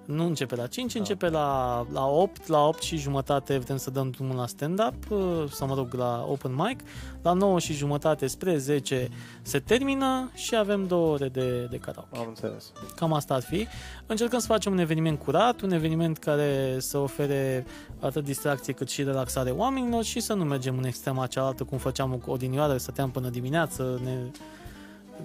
[0.04, 0.98] Nu începe la 5, Da.
[0.98, 5.44] începe la, la 8, la 8 și jumătate vrem să dăm drumul la stand-up, uh,
[5.50, 6.80] sau mă rog, la open mic,
[7.22, 9.08] la 9 și jumătate spre 10
[9.42, 12.18] se termină și avem două ore de, de karaoke.
[12.18, 12.72] Am înțeles.
[12.96, 13.66] Cam asta ar fi.
[14.06, 17.66] Încercăm să facem un eveniment curat, un eveniment care să ofere
[18.00, 22.10] atât distracție cât și relaxare oamenilor și să nu mergem în extrema cealaltă cum făceam
[22.24, 24.16] cu odinioară, stăteam până dimineață, ne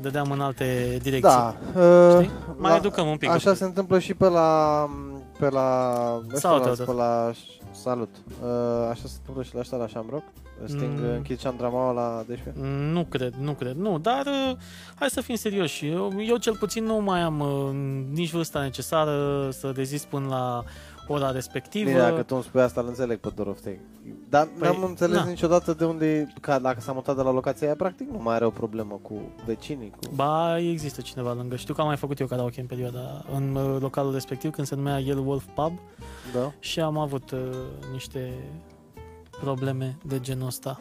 [0.01, 1.21] dădeam în alte direcții.
[1.21, 1.55] Da.
[1.75, 2.31] Uh, Știi?
[2.57, 3.29] Mai educăm un pic.
[3.29, 4.89] Așa se întâmplă și pe la
[5.39, 6.85] pe la Salut, restaurant, Teodor.
[6.85, 7.31] pe la
[7.71, 8.09] salut.
[8.43, 8.47] Uh,
[8.89, 10.23] așa se întâmplă și la ăsta la Shamrock.
[10.65, 11.05] Sting Mm.
[11.05, 11.15] mm.
[11.15, 12.63] închid Chandramaua la 12.
[12.93, 14.55] Nu cred, nu cred, nu, dar uh,
[14.95, 15.87] hai să fim serioși.
[15.87, 17.69] Eu, eu cel puțin nu mai am uh,
[18.13, 20.63] nici vârsta necesară să rezist până la
[21.13, 21.89] ora respectivă.
[21.89, 23.79] Bine, dacă tu îmi spui asta, îl înțeleg pe Doroftei.
[24.29, 25.25] Dar Păi, n-am înțeles na.
[25.25, 28.45] niciodată de unde, ca dacă s-a mutat de la locația aia, practic nu mai are
[28.45, 29.13] o problemă cu
[29.45, 29.89] vecinii.
[29.89, 30.13] Cu...
[30.15, 31.55] Ba, există cineva lângă.
[31.55, 34.75] Știu că am mai făcut eu karaoke în perioada, în uh, localul respectiv, când se
[34.75, 35.79] numea Yellow Wolf Pub
[36.33, 36.51] Da?
[36.59, 37.39] și am avut uh,
[37.91, 38.33] niște
[39.41, 40.79] probleme de genul ăsta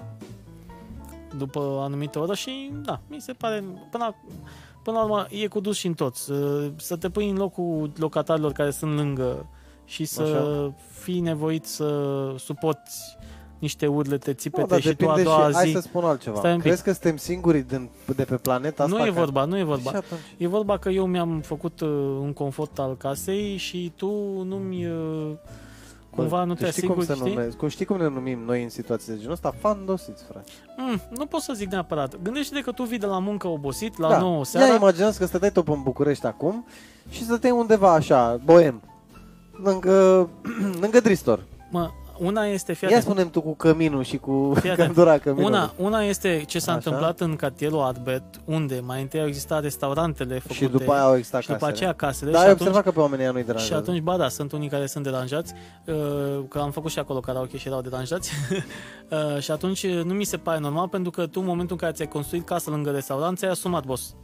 [1.36, 4.14] după anumite oră și, da, mi se pare, până la,
[4.82, 6.30] până la urmă, e cu dus și în toți.
[6.30, 9.46] Uh, Să te pui în locul locatarilor care sunt lângă
[9.88, 10.72] și să Așa.
[10.90, 11.94] fii nevoit să
[12.38, 13.16] suporți
[13.58, 15.72] niște urlete, Nu, țipete dar și tu a depinde doua și, hai zi.
[15.72, 16.38] să spun altceva.
[16.38, 16.66] Stai un pic.
[16.66, 18.96] Crezi că suntem singurii din, de pe planeta asta?
[18.96, 19.90] Nu e care- vorba, nu e vorba.
[19.90, 20.20] Și atunci?
[20.36, 21.88] E vorba că eu mi-am făcut uh,
[22.20, 24.10] un confort al casei și tu
[24.42, 25.30] nu-mi uh,
[26.10, 27.34] cumva nu Tu te știi cum, asiguri, se știi?
[27.36, 29.54] numesc, cum știi cum ne numim noi în situații de genul ăsta?
[29.58, 30.50] Fandosiți, frate.
[30.76, 32.22] Mm, nu pot să zic neapărat.
[32.22, 34.18] Gândește-te că tu vii de la muncă obosit, la da.
[34.18, 34.74] 9 Ia seara.
[34.74, 36.66] imaginează că stăteai tot în București acum
[37.08, 38.82] și stăteai undeva așa, boem,
[39.64, 40.28] lângă,
[40.82, 41.44] lângă Dristor.
[41.70, 44.86] Mă, una este, fii Ia atent, spunem tu cu căminul și cu Fii atent.
[44.86, 45.54] căldura căminului.
[45.56, 46.80] una, una este ce s-a Așa.
[46.84, 51.16] întâmplat în cartierul Albert, unde mai întâi au existat restaurantele făcute și după aia au
[51.16, 51.76] existat și după casele.
[51.76, 53.80] aceea casele Da, și ai atunci, observat că pe oamenii ăia nu-i și deranjează.
[53.82, 55.52] atunci, ba da, sunt unii care sunt deranjați,
[55.84, 55.94] uh,
[56.48, 58.30] că am făcut și acolo karaoke și erau deranjați.
[59.10, 61.76] Uh, și atunci uh, nu mi se pare normal pentru că tu în momentul în
[61.76, 64.14] care ți-ai construit casă lângă restaurant, ți-ai asumat, boss.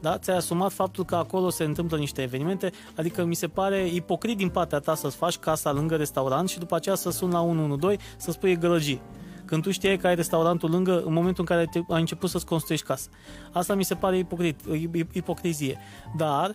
[0.00, 0.18] Da?
[0.18, 4.48] Ți-ai asumat faptul că acolo se întâmplă niște evenimente, adică mi se pare ipocrit din
[4.48, 8.30] partea ta să-ți faci casa lângă restaurant și după aceea să suni la 112 să
[8.30, 9.00] spui e gălăgie.
[9.44, 12.46] Când tu știai că ai restaurantul lângă în momentul în care te, ai început să-ți
[12.46, 13.08] construiești casa.
[13.52, 15.78] Asta mi se pare ipocrit, ip- ipocrizie.
[16.16, 16.54] Dar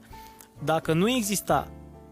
[0.64, 1.68] dacă nu exista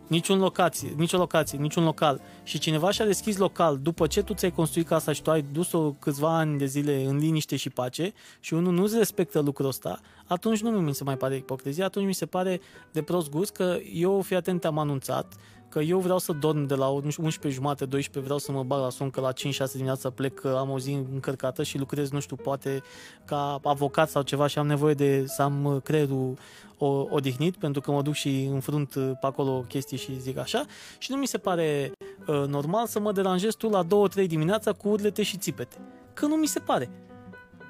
[0.07, 2.21] niciun locație, nicio locație, niciun local.
[2.43, 5.91] Și cineva și-a deschis local după ce tu ți-ai construit casa și tu ai dus-o
[5.91, 10.61] câțiva ani de zile în liniște și pace și unul nu-ți respectă lucrul ăsta, atunci
[10.61, 14.21] nu mi se mai pare ipocrizie, atunci mi se pare de prost gust că eu,
[14.21, 15.33] fii atent, te-am anunțat
[15.73, 18.89] că eu vreau să dorm de la 11 jumate, 12, vreau să mă bag la
[18.89, 19.35] somn că la 5-6
[19.71, 22.81] dimineața plec, că am o zi încărcată și lucrez, nu știu, poate
[23.25, 26.37] ca avocat sau ceva și am nevoie de să am uh, creierul
[26.77, 30.65] o, odihnit pentru că mă duc și înfrunt uh, pe acolo chestii și zic așa
[30.97, 31.91] și nu mi se pare
[32.27, 33.85] uh, normal să mă deranjezi tu la
[34.23, 35.77] 2-3 dimineața cu urlete și țipete.
[36.13, 36.89] Că nu mi se pare.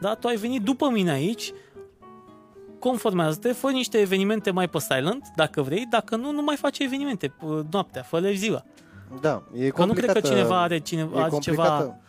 [0.02, 0.16] Da?
[0.16, 1.52] Tu ai venit după mine aici,
[2.88, 7.34] conformează-te, fă niște evenimente mai pe silent, dacă vrei, dacă nu, nu mai face evenimente
[7.42, 8.64] uh, noaptea, fă ziua.
[9.22, 11.98] Da, e Că nu cred că complicată- cineva are, cineva, e are ceva complicată.
[11.98, 12.03] uh,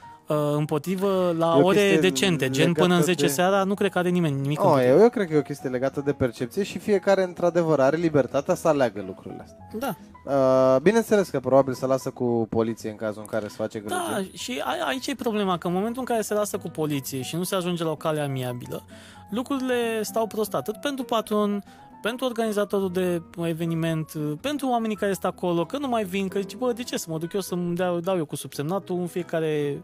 [0.56, 3.74] împotrivă la E o ore chestie decente, gen legată până în 10 de- seara, nu
[3.74, 4.94] cred că are nimeni nimic Oh, împotrivă.
[4.96, 8.54] eu, eu cred că e o chestie legată de percepție și fiecare, într-adevăr, are libertatea
[8.54, 9.68] să aleagă lucrurile astea.
[9.78, 9.94] Da.
[10.26, 14.04] Uh, bineînțeles că probabil se lasă cu poliție în cazul în care se face Da,
[14.08, 14.30] gălăgie.
[14.36, 17.36] și a- aici e problema, că în momentul în care se lasă cu poliție și
[17.36, 18.82] nu se ajunge la o cale amiabilă,
[19.30, 21.64] lucrurile stau prost atât pentru patron,
[22.02, 26.54] pentru organizatorul de eveniment, pentru oamenii care sunt acolo, că nu mai vin, că zici,
[26.56, 29.82] bă, de ce să mă duc eu să-mi dau, dau eu cu subsemnatul în fiecare...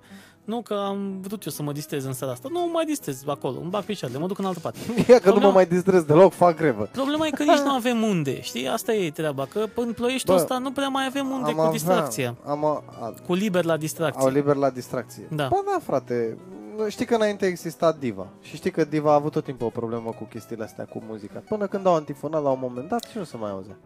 [0.51, 2.49] Nu că am vrut eu să mă distrez în seara asta.
[2.53, 4.79] Nu mă mai distrez acolo, îmi bag picioarele, mă duc în altă parte.
[5.09, 6.89] Ia că nu mă Problema- mai distrez deloc, fac grevă.
[6.93, 8.69] Problema e că nici nu avem unde, știi?
[8.69, 11.73] Asta e treaba, că în ploieștiul Bă, ăsta nu prea mai avem unde cu avea-
[11.73, 12.35] distracția.
[12.47, 14.31] Am, a, a, Cu liber la au distracție.
[14.31, 15.27] liber la distracție.
[15.31, 15.47] Da.
[15.51, 16.37] Ba da, frate.
[16.89, 18.27] Știi că înainte exista Diva.
[18.41, 21.43] Și știi că Diva a avut tot timpul o problemă cu chestiile astea, cu muzica.
[21.49, 23.77] Până când au antifonat la un moment dat și nu se mai auzea.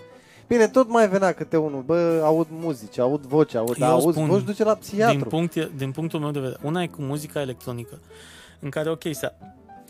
[0.47, 1.83] Bine, tot mai venea câte unul.
[1.83, 5.29] Bă, aud muzici, aud voce, aud, Eu dar auzi spun, voci duce la Din, psihiatru.
[5.29, 6.59] punct, din punctul meu de vedere.
[6.63, 7.99] Una e cu muzica electronică,
[8.61, 9.33] în care, ok, se,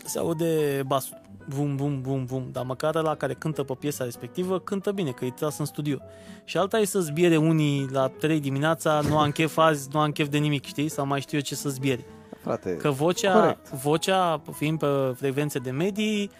[0.05, 4.59] se aude basul, vum, vum, vum, vum, dar măcar la care cântă pe piesa respectivă,
[4.59, 5.97] cântă bine, că e tras în studio.
[6.43, 10.11] Și alta e să zbiere unii la 3 dimineața, nu am chef azi, nu am
[10.11, 10.89] chef de nimic, știi?
[10.89, 12.05] Sau mai știu eu ce să zbiere.
[12.41, 13.69] Frate, Că vocea, Corect.
[13.69, 16.31] vocea, fiind pe frecvențe de medii,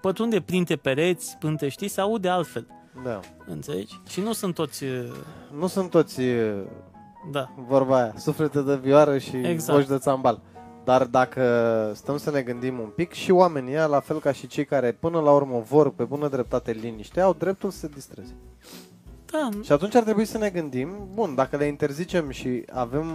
[0.00, 2.66] pătrunde printre pereți, pânte, știi, se aude altfel.
[3.04, 3.20] Da.
[3.46, 4.00] Înțelegi?
[4.08, 4.84] Și nu sunt toți...
[4.84, 5.04] uh,
[5.58, 6.54] Nu sunt toți e,
[7.30, 9.78] Da, vorba aia, suflete de vioară și Exact.
[9.78, 10.40] voci de țambal.
[10.84, 11.42] Dar dacă
[11.94, 14.92] stăm să ne gândim un pic, și oamenii ăia, la fel ca și cei care
[14.92, 18.34] până la urmă vor pe bună dreptate liniște, au dreptul să se distreze.
[19.30, 23.06] da, Și atunci ar trebui să ne gândim, bun, dacă le interzicem și avem,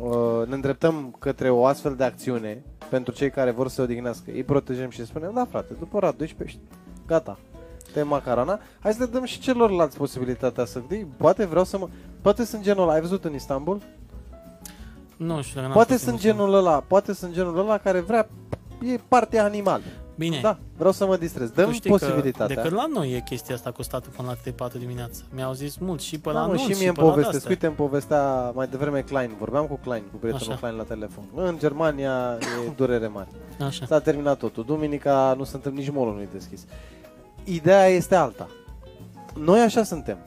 [0.00, 4.30] uh, ne îndreptăm către o astfel de acțiune pentru cei care vor să se odihnească,
[4.30, 6.58] îi protejăm și spunem, da frate, după ora 12,
[7.06, 7.38] gata,
[7.92, 11.88] te macarona, hai să le dăm și celorlalți posibilitatea să gândi, poate vreau să mă,
[12.22, 13.80] poate sunt genul ăla, ai văzut în Istanbul?
[15.16, 16.46] nu știu dacă n-am Poate fost sunt în Istanbul.
[16.46, 18.28] genul ăla, poate sunt genul ăla care vrea,
[18.86, 19.80] e partea animal.
[20.16, 21.50] Bine, Da, vreau să mă distrez.
[21.50, 22.56] Dăm tu știi posibilitatea.
[22.56, 25.22] Că, de că la noi e chestia asta cu statul până la 3-4 dimineața.
[25.34, 27.30] Mi-au zis mult și pe Da, la mă, anunț și mie îmi pe la povestesc.
[27.30, 27.50] de-astea.
[27.50, 29.30] Uite, îmi povestea mai devreme Klein.
[29.38, 30.60] Vorbeam cu Klein, cu prietenul Așa.
[30.60, 31.24] Klein la telefon.
[31.34, 33.28] În Germania e durere mare.
[33.66, 33.86] Așa.
[33.86, 34.64] S-a terminat totul.
[34.64, 36.66] Duminica nu suntem nici molul nu deschis.
[37.44, 38.48] Ideea este alta.
[39.38, 40.18] Noi așa suntem.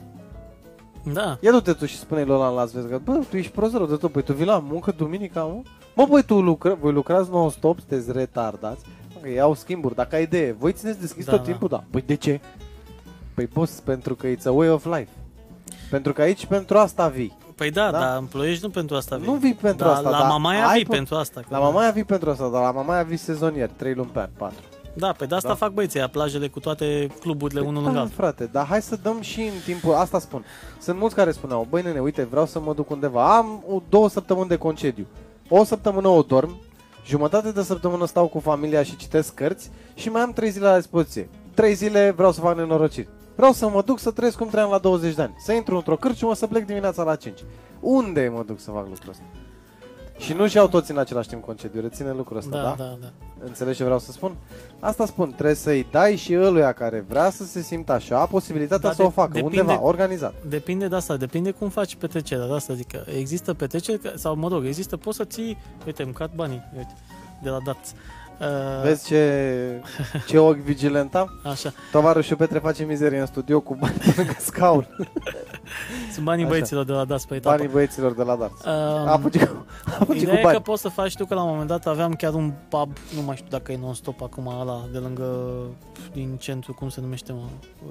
[1.13, 3.75] Da, Ia du-te tu și spune-i lui ăla în Las Vegas, bă, tu ești prost
[3.75, 5.61] rău de tot, păi tu vii la muncă duminica, mă?
[5.95, 10.21] Mă, băi, tu lucră, voi lucrați non-stop, sunteți retardați, Mă, că iau schimburi, dacă ai
[10.23, 11.45] idee, voi țineți deschis Da, tot da.
[11.49, 11.83] timpul, da.
[11.91, 12.39] Păi de ce?
[13.33, 15.09] Păi boss, pentru că it's a way of life.
[15.89, 17.37] Pentru că aici pentru asta vii.
[17.55, 17.99] păi da, Da?
[17.99, 19.25] da, dar în Ploiești nu pentru asta vii.
[19.27, 21.39] Nu vii pentru da, asta, La dar Mamaia ai vii po- pentru asta.
[21.39, 24.29] că- La Mamaia vii pentru asta, dar la Mamaia vii sezonier, 3 luni pe an,
[24.37, 24.57] 4.
[24.93, 25.53] Da, pe de asta Da.
[25.55, 28.15] fac băieții aia, plajele cu toate cluburile unul da, lângă altul.
[28.15, 30.45] frate, dar hai să dăm și în timpul, asta spun.
[30.81, 34.09] Sunt mulți care spuneau, băi nene, uite, vreau să mă duc undeva, am o, două
[34.09, 35.05] săptămâni de concediu.
[35.49, 36.57] O săptămână o dorm,
[37.05, 40.75] jumătate de săptămână stau cu familia și citesc cărți și mai am trei zile la
[40.77, 41.29] dispoziție.
[41.53, 43.07] Trei zile vreau să fac nenorociri.
[43.35, 45.33] Vreau să mă duc să trăiesc cum trăiam la 20 de ani.
[45.37, 47.39] Să intru într-o cârciumă, să plec dimineața la 5.
[47.79, 49.23] Unde mă duc să fac lucrul ăsta?
[50.23, 52.75] Și nu și au toți în același timp concediu, reține lucrul ăsta, Da, da?
[52.77, 53.07] da, da.
[53.45, 54.35] Înțelegi ce vreau să spun?
[54.79, 58.95] Asta spun, trebuie să-i dai și ăluia care vrea să se simtă așa posibilitatea Da,
[58.95, 60.33] să o de- facă depinde- undeva, organizat.
[60.47, 64.35] Depinde de asta, depinde cum faci petrecerea, de asta zic că există petreceri, că- sau
[64.35, 66.93] mă rog, există, poți să ții, uite, îmi cad banii, uite,
[67.43, 67.75] de la dat.
[67.77, 67.91] Uh,
[68.83, 69.81] Vezi ce,
[70.27, 71.39] ce ochi vigilent am?
[71.43, 74.87] Așa, Tovarășul Petre face mizerie în studio cu bani pe lângă scaun.
[76.11, 76.51] sunt banii Așa.
[76.53, 77.55] băieților de la DAS pe etapă.
[77.55, 78.63] Banii băieților de la Darts.
[78.65, 78.71] Um,
[79.07, 80.55] A fugit cu, a fugit cu Ideea e bani.
[80.55, 83.21] că poți să faci, știu că la un moment dat aveam chiar un pub, nu
[83.21, 85.25] mai știu dacă e non-stop acum ăla, de lângă,
[86.13, 87.39] din centru, cum se numește, mă,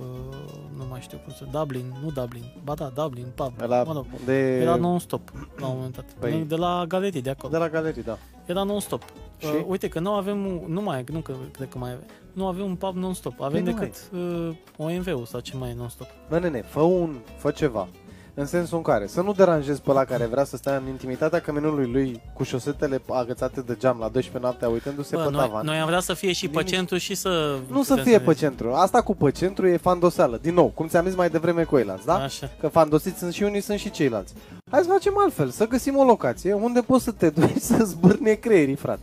[0.00, 0.36] uh,
[0.76, 4.06] nu mai știu cum se, Dublin, nu Dublin, ba da, Dublin, pub, La, mă rog,
[4.24, 5.20] de, era non-stop
[5.56, 8.18] la un moment dat, Păi- de la galerii de acolo, de la galerii, da.
[8.44, 9.02] era non-stop.
[9.46, 9.54] Și?
[9.56, 12.46] Uh, uite că nu avem, un- nu mai, nu că, cred că mai avem, nu
[12.46, 16.06] avem un pub non-stop, avem Păi nu decât uh, OMV-ul sau ce mai e non-stop.
[16.28, 17.88] Mă, nene, fă un, fă ceva.
[18.34, 21.40] În sensul în care să nu deranjezi pe ăla care vrea să stea în intimitatea
[21.40, 25.64] căminului lui cu șosetele agățate de geam la 12 noaptea uitându-se Bă, pe noi, tavan.
[25.64, 26.76] noi am vrea să fie și pe Liniște.
[26.76, 27.58] centru și să...
[27.70, 28.72] Nu să putem fie ne- pe centru.
[28.72, 30.38] Asta cu pe centru e fandoseală.
[30.42, 32.14] Din nou, cum ți-am zis mai devreme cu eilalți, da?
[32.14, 32.50] Așa.
[32.60, 34.34] Că fandosiți sunt și unii, sunt și ceilalți.
[34.70, 38.32] Hai să facem altfel, să găsim o locație unde poți să te duci să zbârne
[38.32, 39.00] creierii, frate.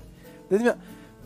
[0.49, 0.77] Deci, mi-a-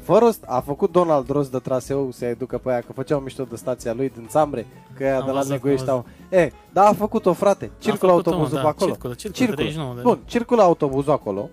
[0.02, 3.44] fără rost, a făcut Donald rost de traseu să-i ducă pe aia, că făceau mișto
[3.44, 4.66] de stația lui din Țambre,
[4.98, 6.06] că ea Am de la văzut, Negoiești am au...
[6.40, 8.92] E, da, a făcut-o, frate, circulă A făcut-o, autobuzul da, pe acolo.
[8.92, 9.56] Circulă, circulă, Circulă.
[9.56, 11.50] 39 de Bun, circulă autobuzul acolo.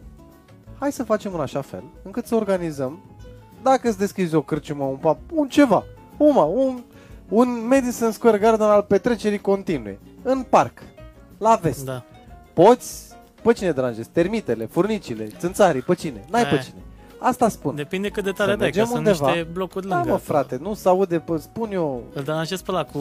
[0.78, 2.98] Hai să facem în așa fel încât să organizăm,
[3.62, 5.84] dacă îți deschizi o cârciumă, un pub, un ceva,
[6.16, 6.82] uma, un,
[7.28, 10.82] un Madison Square Garden al petrecerii continue, în parc,
[11.38, 11.84] la vest.
[11.84, 12.02] Da.
[12.52, 13.08] Poți,
[13.42, 14.08] pe cine deranjezi?
[14.08, 16.24] Termitele, furnicile, țânțarii, pe cine?
[16.30, 16.62] N-ai pe Eh.
[16.64, 16.82] cine.
[17.22, 17.74] Asta spun.
[17.74, 19.26] Depinde cât de Să tare dai, că mergem sunt undeva.
[19.32, 20.10] niște blocuri Da, lângă.
[20.10, 22.98] mă, frate, nu se aude, pe, spun eu, Îl deranjez pe ăla cu...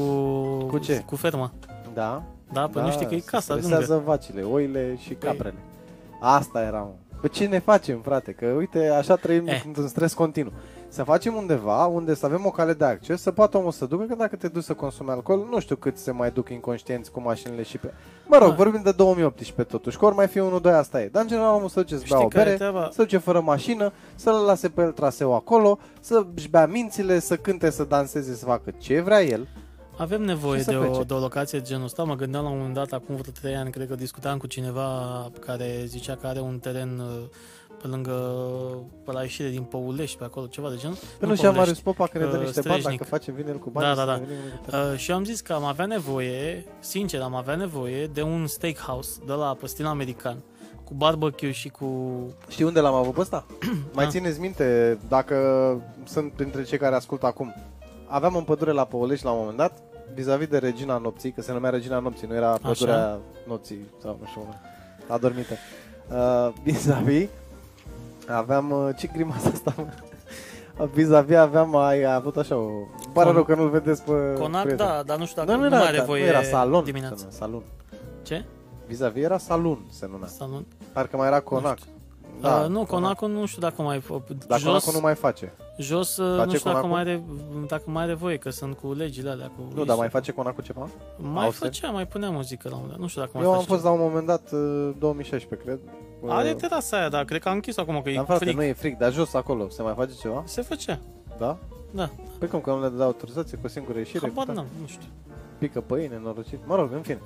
[0.68, 1.04] Cu ce?
[1.06, 1.52] Cu ferma.
[1.94, 3.68] da, Da, păi nu știi că e se casa lângă.
[3.70, 5.54] stresează vacile, oile și caprele.
[6.22, 6.92] Asta era, mă.
[7.22, 8.32] Pe ce ne facem, frate?
[8.32, 9.64] Că uite, așa trăim Eh.
[9.66, 10.52] într-un stres continuu.
[10.92, 14.04] Să facem undeva unde să avem o cale de acces, să poată omul să ducă,
[14.04, 17.22] că dacă te duci să consumi alcool, nu știu cât se mai duc inconștienți cu
[17.22, 17.94] mașinile și pe...
[18.28, 18.56] Mă rog, Da.
[18.56, 21.08] vorbim de 2018 totuși, că ori mai fi unul, doi, asta e.
[21.08, 22.90] Dar în general omul să duce să bea Știi o care e bere, treaba?
[22.92, 27.70] să duce fără mașină, să-l lase pe el traseu acolo, să-și bea mințile, să cânte,
[27.70, 29.48] să danseze, să facă ce vrea el.
[29.98, 31.04] Avem nevoie Și să de o, plece.
[31.04, 32.04] de o locație de genul ăsta.
[32.04, 34.92] Mă gândeam la un moment dat, acum vreo 3 ani, cred că discutam cu cineva
[35.40, 37.26] care zicea că are un teren uh,
[37.82, 38.12] pe lângă,
[39.06, 40.96] pe la ieșire din Păulești, pe acolo, ceva de genul.
[40.96, 41.58] Păi nu Nu și Păulești.
[41.58, 43.00] Marius Popa că ne dă uh, niște bani, Strejnic.
[43.00, 43.88] dacă face, vine el cu bani.
[43.88, 44.14] Da, să da, da.
[44.14, 44.28] venim
[44.64, 44.92] cu teren.
[44.92, 49.20] Uh, și am zis că am avea nevoie, sincer, am avea nevoie de un steakhouse
[49.26, 50.38] de la pe stil american,
[50.84, 51.88] cu barbecue și cu...
[52.48, 53.46] Știi unde l-am avut pe ăsta?
[53.96, 54.10] Mai Da.
[54.12, 55.36] țineți minte, dacă
[56.04, 57.54] sunt printre cei care ascultă acum,
[58.08, 59.78] aveam în pădure la Păulești la un moment dat,
[60.14, 64.28] vis-a-vis de Regina Nopții, că se numea Regina Nopții, nu era pădurea nopții sau nu
[64.28, 64.56] știu,
[65.08, 65.54] adormită.
[66.12, 67.28] Uh, vis-a-vis,
[68.38, 69.86] aveam, uh, ce grimasă asta, mă?
[70.94, 72.68] Vis-a-vis aveam, ai a avut așa o...
[72.68, 74.86] Îmi pare Con- rău că nu-l vedeți pe Conac, prieten.
[74.88, 76.42] da, dar nu știu dacă Nu, nu, nu, mai era, are da, voie nu era
[76.44, 77.16] salon, dimineața.
[77.16, 77.64] se numea, salon.
[78.24, 78.46] Ce?
[78.88, 80.28] Vis-a-vis era salon, se numea.
[80.28, 80.66] Salon?
[80.94, 81.78] Parcă mai era Conac.
[82.42, 84.04] Da, uh, nu, Conacul nu știu dacă mai...
[84.48, 85.54] Dar jos, Conacul nu mai face.
[85.78, 86.90] jos uh, Face nu știu dacă Conacul?
[86.90, 87.24] mai, are,
[87.68, 89.48] dacă mai are voie, că sunt cu legile alea.
[89.56, 90.88] Cu Nu, dar mai face Conacul ceva?
[91.18, 91.68] Mai Auster?
[91.68, 93.02] făcea, mai punea muzică la un moment dat.
[93.02, 93.94] Nu știu dacă mai Eu am face fost ceva.
[93.96, 95.80] la un moment dat, uh, 2016, cred.
[96.22, 98.56] Uh, Are terasa aia, dar cred că a închis acum, că Dar e frate, fric.
[98.58, 100.44] nu e fric, dar jos acolo, se mai face ceva?
[100.46, 101.00] Se făcea,
[101.38, 101.58] Da?
[101.92, 102.10] da.
[102.40, 104.28] Păi cum, că nu le dau autorizație cu o singură ieșire?
[104.28, 105.08] Habar cu n-am, nu știu.
[105.58, 106.60] Pică pâine, norocit.
[106.66, 107.20] Mă rog, în fine.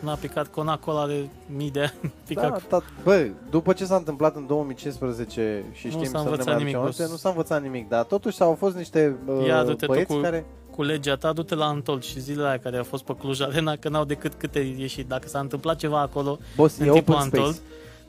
[0.00, 2.12] N-a picat conacul ăla de mii de ani.
[2.26, 6.24] Pica Da, ta, bă, după ce s-a întâmplat în 2015 și Nu știm s-a să
[6.24, 7.10] ne învățat mai nimic, aducem aminte, boss.
[7.10, 10.20] nu s-a învățat nimic, dar totuși au fost niște uh, Ia, du-te tu băieți cu-
[10.20, 10.44] care...
[10.70, 13.76] cu legea ta, du-te la Antol și zilele aia care au fost pe Cluj Arena,
[13.76, 15.08] că n-au decât câte ieșit.
[15.08, 17.58] Dacă s-a întâmplat ceva acolo, Boss, în e tipul open Antol, space.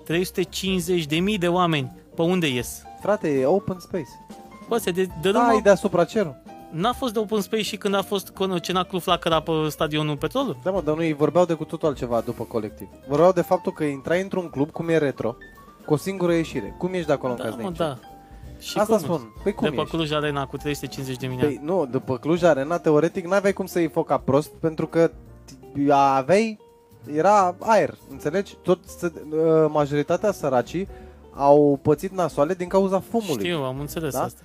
[0.06, 2.84] 350 de mii de oameni, pe unde ies?
[3.02, 4.26] Frate, e open space.
[4.68, 6.36] Bă, se de, de Da, e deasupra cerul.
[6.72, 10.58] N-a fost de open space și când a fost Cenaclu Flacăra pe stadionul Petrolul?
[10.64, 12.88] Da, mă, dar nu, ei vorbeau de cu totul altceva după colectiv.
[13.08, 15.36] Vorbeau de faptul că intrai într-un club, cum e retro,
[15.86, 16.76] cu o singură ieșire.
[16.78, 18.00] Cum ești de acolo în Da, caz de mă, incident?
[18.02, 18.08] da.
[18.60, 19.04] Și Asta cum?
[19.04, 19.34] spun.
[19.44, 19.96] Păi cum de pe ești?
[19.96, 21.38] Cluj Arena cu 350 de mii.
[21.38, 25.08] Păi nu, după Cluj Arena, teoretic, n-aveai cum să iei foc ca prost, pentru că
[25.12, 26.60] t- aveai,
[27.16, 28.58] era aer, înțelegi?
[28.62, 30.88] Tot, să- uh, majoritatea săracii
[31.34, 33.46] au pățit nasoale din cauza fumului.
[33.46, 34.24] Știu, am înțeles Da?
[34.24, 34.42] asta.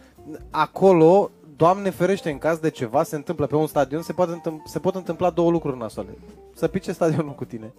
[0.51, 4.63] Acolo, Doamne ferește, în caz de ceva se întâmplă pe un stadion, se, poate întâmpla,
[4.67, 6.19] se pot întâmpla două lucruri nasoale.
[6.55, 7.73] Să pice stadionul cu tine.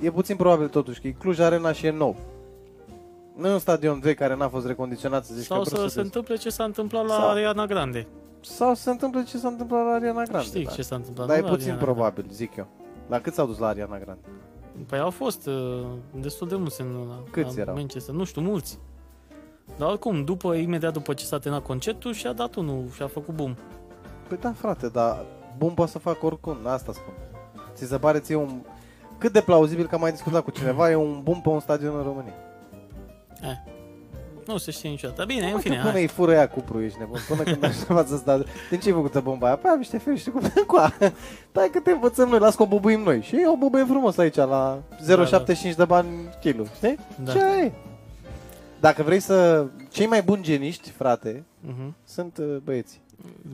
[0.00, 2.16] E puțin probabil totuși, că e Cluj Arena și e nou.
[3.36, 5.88] Nu e un stadion vechi care n-a fost recondiționat, să zici Sau că să vreau
[5.88, 8.06] se să întâmple ce s-a întâmplat la Sau- Ariana Grande.
[8.40, 10.46] Sau se întâmplă ce s-a întâmplat la Ariana Grande.
[10.46, 10.70] Știi da.
[10.70, 11.26] ce s-a întâmplat.
[11.26, 12.66] Dar e nu la puțin Ariana probabil, zic eu.
[13.10, 14.20] La cât s-au dus la Ariana Grande?
[14.22, 14.84] Grande.
[14.86, 17.74] Păi au fost uh, destul de mulți în la, Câți la erau?
[17.74, 18.14] Manchester.
[18.14, 18.78] Nu știu, mulți.
[19.78, 23.34] Dar oricum, după, imediat după ce s-a terminat concertul, și-a dat unul și a făcut
[23.34, 23.54] boom.
[24.28, 25.24] Păi da, frate, dar
[25.58, 27.12] bun poate să facă oricum, asta spun.
[27.74, 28.62] Ți se pare ție un...
[29.18, 31.96] Cât de plauzibil că am mai discutat cu cineva, e un bun pe un stadion
[31.96, 32.34] în România.
[34.46, 35.24] Nu se știe niciodată.
[35.24, 36.00] Bine, în Uite fine, până hai.
[36.00, 37.18] îi fură ea cupru, ești nebun.
[37.28, 37.74] Până când aș
[38.08, 38.42] să sta...
[38.70, 39.56] Din ce ai făcută bomba aia?
[39.56, 40.92] Păi am niște ferești cu coa.
[41.52, 43.20] Dai că te învățăm noi, las că o bubuim noi.
[43.22, 44.82] Și o bubuie frumos aici la
[45.70, 46.08] 0,75 de bani
[46.40, 46.96] kilo, știi?
[47.24, 47.32] Da.
[47.32, 47.72] Ce e?
[48.80, 49.66] Dacă vrei să...
[49.90, 51.94] Cei mai buni geniști, frate, Mhm.
[52.04, 53.00] sunt uh, băieții.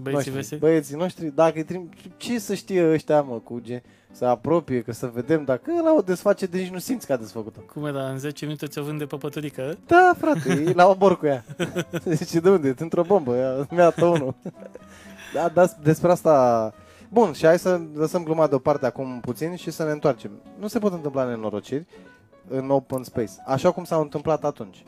[0.03, 0.61] Băieții noștri, veseli.
[0.61, 1.89] Băieții noștri, dacă îi trim...
[2.16, 3.82] ce să știe ăștia, mă, cu gen...
[4.16, 7.16] Să apropie, că să vedem dacă ăla o desface, de nici nu simți că a
[7.16, 7.60] desfăcut-o.
[7.72, 9.76] Cum era, în 10 minute ți-o vând de pe păturică?
[9.86, 11.44] Da, frate, e la obor cu ea.
[12.04, 12.74] Zice, de unde?
[12.78, 14.34] Într-o bombă, ea, mi-a dat unul.
[15.34, 16.74] da, da, despre asta...
[17.08, 20.30] Bun, și hai să lăsăm gluma deoparte acum puțin și să ne întoarcem.
[20.58, 21.86] Nu se pot întâmpla nenorociri
[22.48, 24.84] în open space, așa cum s-au întâmplat atunci.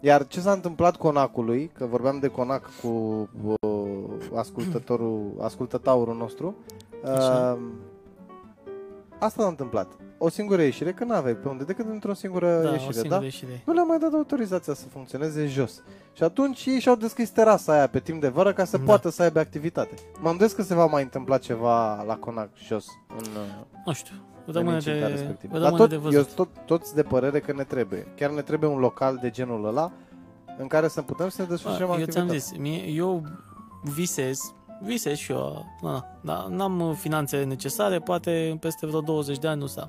[0.00, 2.88] Iar ce s-a întâmplat conacului, că vorbeam de conac cu
[3.60, 3.98] uh,
[4.34, 6.56] ascultătorul, ascultătorul nostru,
[7.04, 7.58] Așa.
[7.60, 7.66] uh,
[9.18, 9.92] asta s-a întâmplat.
[10.18, 13.24] O singură ieșire, că n-aveai pe unde, decât într-o singură Da, o ieșire, singură da?
[13.24, 13.62] ieșire.
[13.66, 15.82] nu le-a mai dat autorizația să funcționeze jos.
[16.12, 18.82] Și atunci ei și-au deschis terasa aia pe timp de vară ca să Da.
[18.84, 19.94] poată să aibă activitate.
[20.20, 24.14] Mă îndoiesc că se va mai întâmpla ceva la Conac jos în, uh, Nu știu.
[24.46, 25.52] în Rămâne incinta de, respectivă.
[25.52, 26.24] Dar rămâne tot, de eu văzut.
[26.24, 28.06] sunt tot, toți de părere că ne trebuie.
[28.16, 29.92] Chiar ne trebuie un local de genul ăla
[30.58, 32.38] în care să putem să ne desfășurăm Bă, eu ți-am activitatea.
[32.38, 33.22] zis, mie, eu
[33.82, 34.38] visez,
[34.80, 39.60] visez și eu, na, da, n-am uh, finanțele necesare, poate peste vreo 20 de ani
[39.60, 39.88] nu să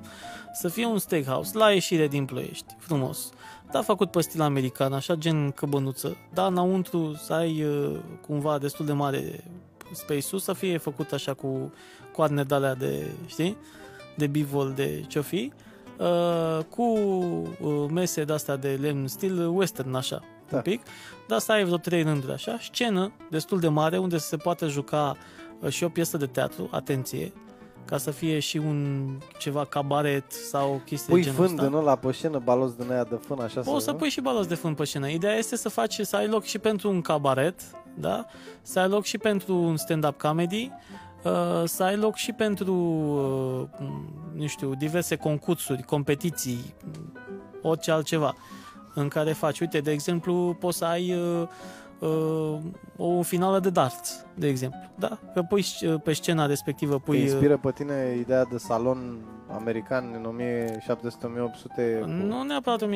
[0.52, 3.30] Să fie un steakhouse la ieșire din Ploiești, frumos.
[3.70, 6.16] Da, făcut pe stil american, așa gen căbănuță.
[6.34, 9.44] Da, înăuntru să ai uh, cumva destul de mare
[9.92, 11.72] space-ul, să fie făcut așa cu
[12.12, 13.56] coarne de alea de, știi,
[14.16, 15.52] de bivol, de ce-o fi.
[15.98, 20.56] Uh, cu uh, mese de-astea de lemn, stil western așa, Da.
[20.56, 20.82] un pic,
[21.28, 24.66] dar să ai vreo trei rânduri așa, scenă destul de mare unde să se poate
[24.66, 25.16] juca
[25.60, 27.32] uh, și o piesă de teatru, atenție,
[27.84, 31.66] ca să fie și un ceva cabaret sau chestii Pui de genul fân ăsta.
[31.68, 33.96] din ăla pe scenă, balos din aia de fân, așa Poți să nu?
[33.96, 35.08] pui și balos de fân pe scenă.
[35.08, 37.60] Ideea este să faci, să ai loc și pentru un cabaret,
[37.94, 38.26] da?
[38.62, 40.70] Să ai loc și pentru un stand-up comedy,
[41.24, 42.74] uh, să ai loc și pentru,
[43.80, 43.88] uh,
[44.34, 46.74] nu știu, diverse concursuri, competiții,
[47.62, 48.34] orice altceva
[48.96, 49.60] în care faci.
[49.60, 51.48] Uite, de exemplu, poți să ai uh,
[51.98, 52.58] uh,
[52.96, 54.78] o finală de darts, de exemplu.
[54.94, 55.18] Da?
[55.34, 57.16] Că pui uh, pe scena respectivă, Te pui...
[57.16, 60.40] uh, inspiră pe tine ideea de salon american în
[62.00, 62.04] 1700-1800?
[62.04, 62.86] Nu neapărat 1700-1800.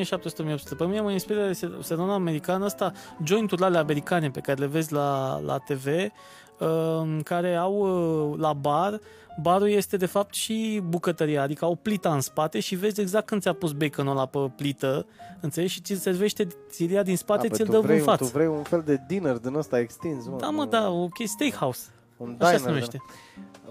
[0.78, 2.92] Pe mine mă inspiră sezonul american ăsta,
[3.24, 8.52] jointurile alea americane pe care le vezi la, la TV, uh, care au uh, la
[8.52, 9.00] bar,
[9.42, 13.40] barul este de fapt și bucătăria, adică au plita în spate și vezi exact când
[13.40, 15.06] ți-a pus baconul ăla pe plită,
[15.40, 15.72] înțelegi?
[15.72, 18.24] Și ți servește, ți ia din spate, A, ți-l tu dă vrei, în față.
[18.24, 20.36] Tu vrei un fel de dinner din ăsta extins, mă.
[20.40, 21.80] Da, mă, nu- da, ok, steakhouse.
[22.16, 22.60] Un Așa diner.
[22.60, 23.02] se numește.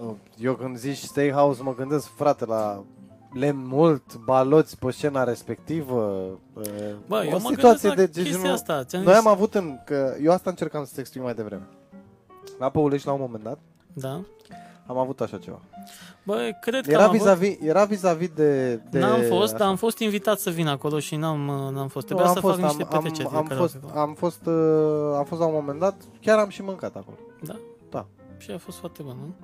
[0.00, 0.14] da.
[0.38, 2.84] Eu când zici steakhouse mă gândesc, frate, la
[3.32, 6.24] lemn mult, baloți pe scena respectivă.
[6.52, 6.64] uh,
[7.06, 8.52] Bă, eu o mă situație gândesc la de chestia genul...
[8.52, 8.84] asta.
[8.84, 9.24] Ți-am Noi zis.
[9.24, 9.78] am avut în...
[9.84, 11.68] Că eu asta încercam să te explic mai devreme.
[12.58, 13.58] La Păulești, la un moment dat,
[13.92, 14.20] Da.
[14.90, 15.60] Am avut așa ceva.
[16.22, 17.20] Bă, cred că Era am avut...
[17.20, 18.98] vis-a-vis, era vis-a-vis de, de...
[18.98, 19.70] N-am fost, dar așa.
[19.70, 21.40] am fost invitat să vin acolo și n-am,
[21.74, 22.08] n-am fost.
[22.08, 23.28] Nu, Trebuia am să fost, fac niște am, petreceri.
[23.28, 24.00] am, am, care fost, au fost acolo.
[24.08, 27.16] am, fost, uh, am fost la un moment dat, chiar am și mâncat acolo.
[27.42, 27.56] Da?
[27.90, 28.06] Da.
[28.38, 29.34] Și a fost foarte bun, nu?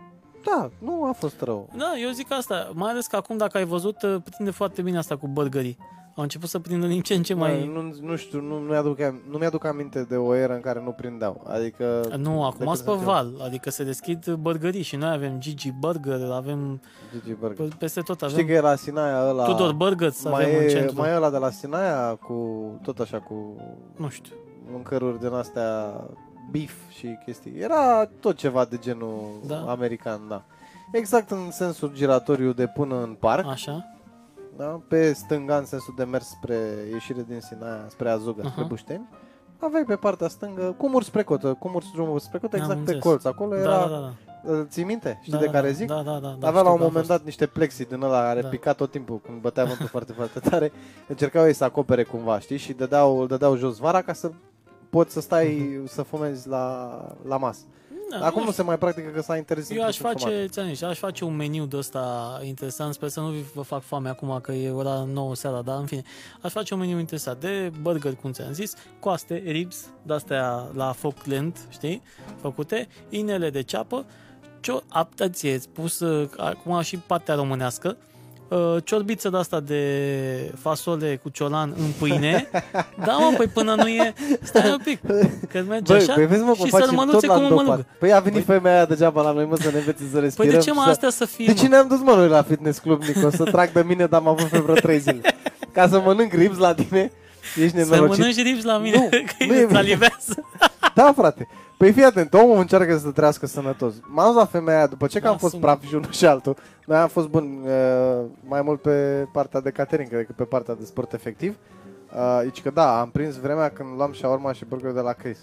[0.44, 1.68] Da, nu a fost rău.
[1.76, 2.70] Da, eu zic asta.
[2.74, 5.78] Mai ales că acum, dacă ai văzut, uh, prinde foarte bine asta cu burgerii.
[6.16, 7.50] Au început să prindă din ce în ce Mai...
[7.50, 7.66] mai...
[7.74, 10.80] Nu, nu știu, nu, nu, mi-aduc, am- nu mi-aduc aminte de o eră în care
[10.84, 11.44] nu prindeau.
[11.46, 12.00] Adică...
[12.16, 13.04] Nu, acum când sunt pe sunt eu.
[13.12, 16.80] val, adică se deschid burgerii și noi avem Gigi Burger, avem
[17.12, 17.68] Gigi Burger.
[17.68, 19.44] pe- peste tot, Știi avem că e la Sinaia ăla...
[19.44, 20.96] Tudor Burgers mai avem în e, centru.
[20.96, 22.34] mai e ăla de la Sinaia cu...
[22.82, 23.56] Tot așa cu
[23.96, 24.34] Nu știu.
[24.70, 26.00] mâncăruri din astea
[26.50, 27.52] beef și chestii.
[27.58, 29.64] Era tot ceva de genul Da.
[29.68, 30.42] american, da.
[30.92, 33.95] Exact în sensul giratoriu de până în parc, Așa.
[34.56, 34.80] Da?
[34.88, 36.56] pe stânga în sensul de mers spre
[36.92, 38.50] ieșire din Sinaia, spre Azuga, Aha.
[38.50, 39.08] spre Bușteni.
[39.58, 42.74] Aveai pe partea stângă, cum urci spre cotă, cum urci drumul spre cotă, Am exact
[42.76, 43.02] pe înțeles.
[43.02, 43.24] colț.
[43.24, 44.12] Acolo Da, era, da, da.
[44.52, 45.18] îl ții minte?
[45.20, 45.86] Știi da, de da, care da, zic?
[45.88, 46.36] Da, da, da.
[46.40, 47.08] da Avea la știu un că am moment fost.
[47.08, 48.48] dat niște plexi din ăla care Da.
[48.48, 50.72] pica tot timpul când bătea vântul foarte, foarte tare.
[51.08, 52.56] Încercau ei să acopere cumva, știi?
[52.56, 54.30] Și dădeau, îl dădeau jos vara ca să
[54.90, 57.60] poți să stai, să fumezi la, la masă.
[58.10, 59.76] Da, Acum nu nu se mai practică că s-a interzis.
[59.76, 60.20] Eu aș între fumat.
[60.20, 63.82] face, ți-am zis, aș face un meniu de ăsta interesant, sper să nu vă fac
[63.82, 66.02] foame acum că e ora 9 seara, dar în fine,
[66.40, 71.24] aș face un meniu interesant de burger, cum ți-am zis, coaste, ribs, de-astea la foc
[71.24, 72.02] lent, știi,
[72.40, 74.06] făcute, inele de ceapă,
[74.60, 77.96] cio, atenție, spus uh, acum și partea românească,
[78.48, 79.80] uh, ciorbiță de asta de
[80.60, 82.48] fasole cu ciolan în pâine.
[83.06, 84.12] da, mă, păi până nu e...
[84.42, 85.00] Stai un pic,
[85.48, 87.48] că merge Băi, așa băi, vezi mă cum și facem sărmănuțe tot la cum o
[87.48, 87.64] mănâncă.
[87.70, 87.86] dopat.
[87.98, 90.50] Păi a venit femeia aia degeaba la noi, mă, să ne învețe să Păi respirăm.
[90.50, 91.58] de ce mă și să- astea să fie, De mă?
[91.62, 94.28] ce ne-am dus, mă, noi la fitness club, Nico, să trag de mine, dar am
[94.28, 95.20] avut vreo 3 zile.
[95.72, 97.12] Ca să mănânc ribs la tine,
[97.62, 98.18] ești Să nenorocit.
[98.18, 99.78] mănânci ribs la mine, Nu, că nu e îți bine.
[99.78, 100.44] alivează.
[100.94, 101.48] Da, frate.
[101.78, 103.94] Păi fii atent, omul încearcă să trăiască sănătos.
[104.02, 106.10] M-am dus la femeia aia, după ce că Da, am fost sunt- praf și unul
[106.12, 106.56] și altul,
[106.86, 110.84] noi am fost bun uh, mai mult pe partea de catering decât pe partea de
[110.84, 111.56] sport efectiv.
[112.16, 115.38] Uh, deci că da, am prins vremea când luam shawarma și burger de la Chris.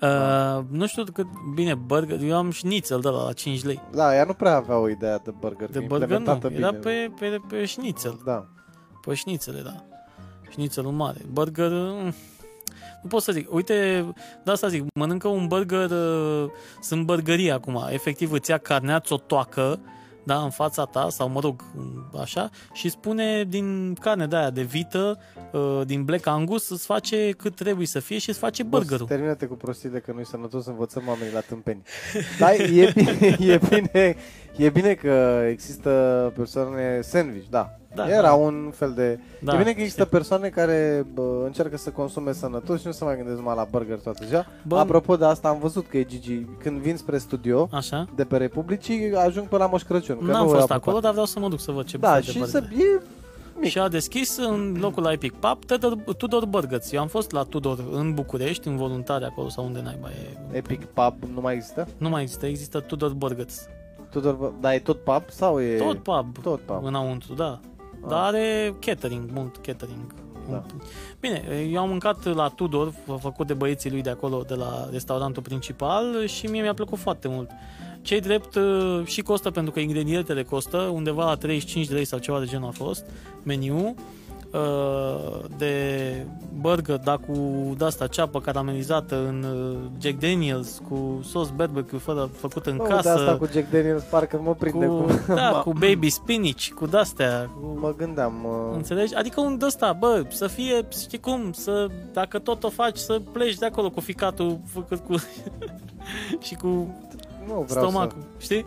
[0.00, 3.82] Uh, nu știu cât, bine, burger, eu am șnițel de la, la 5 lei.
[3.92, 6.66] Da, ea nu prea avea o idee de burger, De burger implementată nu, bine.
[6.66, 8.46] era pe, pe, pe șnițel, Da.
[9.06, 9.84] pe șnițele, da.
[10.50, 11.18] Șnițelul mare.
[11.32, 12.14] Burger, mm,
[13.02, 13.52] nu pot să zic.
[13.52, 14.06] Uite,
[14.44, 17.86] de asta zic, mănâncă un burger, uh, sunt burgerii acum.
[17.90, 19.80] Efectiv îți ia carnea, ți-o toacă,
[20.26, 21.64] da, în fața ta, sau mă rog,
[22.20, 25.18] așa, și spune din carne de aia de vită,
[25.52, 28.98] uh, din Black Angus, îți face cât trebuie să fie și îți face burgerul.
[28.98, 31.82] Boss, Termină-te cu prostiile că nu-i sănătos să învățăm oamenii la tâmpeni.
[32.40, 34.16] Dar e bine, e, bine,
[34.56, 35.90] e bine că există
[36.36, 37.78] persoane sandwich, da.
[37.94, 38.32] Da, Era da.
[38.34, 39.18] un fel de...
[39.40, 40.16] Da, e bine că există știu.
[40.16, 43.98] persoane care bă, încearcă să consume sănătos și nu se mai gândesc numai la burger
[43.98, 44.46] toată ziua.
[44.66, 48.06] Bă, Apropo de asta, am văzut că e Gigi, când vin spre studio Așa?
[48.14, 50.16] de pe Republicii, ajung pe la Moș Crăciun.
[50.18, 50.76] că N-am nu fost apucat.
[50.76, 52.62] acolo, dar vreau să mă duc să văd ce Da, fel de și burger.
[52.62, 52.68] să...
[52.82, 53.00] E
[53.58, 53.70] mic.
[53.70, 56.92] Și a deschis în locul la Epic Pub Tudor, Tudor Burgers.
[56.92, 60.56] Eu am fost la Tudor în București, în voluntari acolo sau unde naiba e.
[60.56, 61.86] Epic Pub nu mai există?
[61.98, 63.68] Nu mai există, există Tudor Burgers.
[64.10, 65.76] Tudor, bă- dar e tot pub sau e...
[65.76, 66.84] Tot pub, Tot pub.
[66.84, 67.60] înăuntru, da.
[68.06, 68.10] Ah.
[68.10, 70.14] Dar are catering, mult catering.
[70.50, 70.62] Da.
[71.20, 74.88] Bine, eu am mâncat la Tudor, f- făcut de băieții lui de acolo, de la
[74.90, 77.50] restaurantul principal și mie mi-a plăcut foarte mult.
[78.02, 82.18] Cei drept uh, și costă pentru că ingredientele costă, undeva la 35 de lei sau
[82.18, 83.04] ceva de genul a fost,
[83.42, 83.94] meniu.
[84.52, 86.26] Uh, de
[86.60, 92.66] burger, dar cu de-asta ceapă caramelizată în uh, Jack Daniels, cu sos barbecue fără făcut
[92.66, 93.02] în Bă, casă.
[93.02, 95.12] de asta cu Jack Daniels parcă mă prinde cu, cu...
[95.34, 98.34] da, Ma- cu baby spinach, cu de-astea, cu Mă gândeam...
[98.44, 98.74] Uh...
[98.76, 99.14] Înțelegi?
[99.14, 103.54] Adică un ăsta, bă, să fie, știi cum, să, dacă tot o faci, să pleci
[103.54, 105.14] de acolo cu ficatul făcut cu...
[106.46, 106.66] și cu
[107.46, 108.66] Nu vreau stomacul, știi?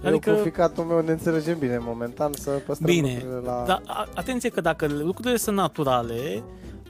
[0.00, 0.06] Să...
[0.06, 0.30] Adică...
[0.30, 3.64] Eu Adică, cu ficatul meu ne înțelegem bine momentan să păstrăm bine, lucrurile la...
[3.66, 6.42] dar a- atenție că dacă lucrurile sunt naturale,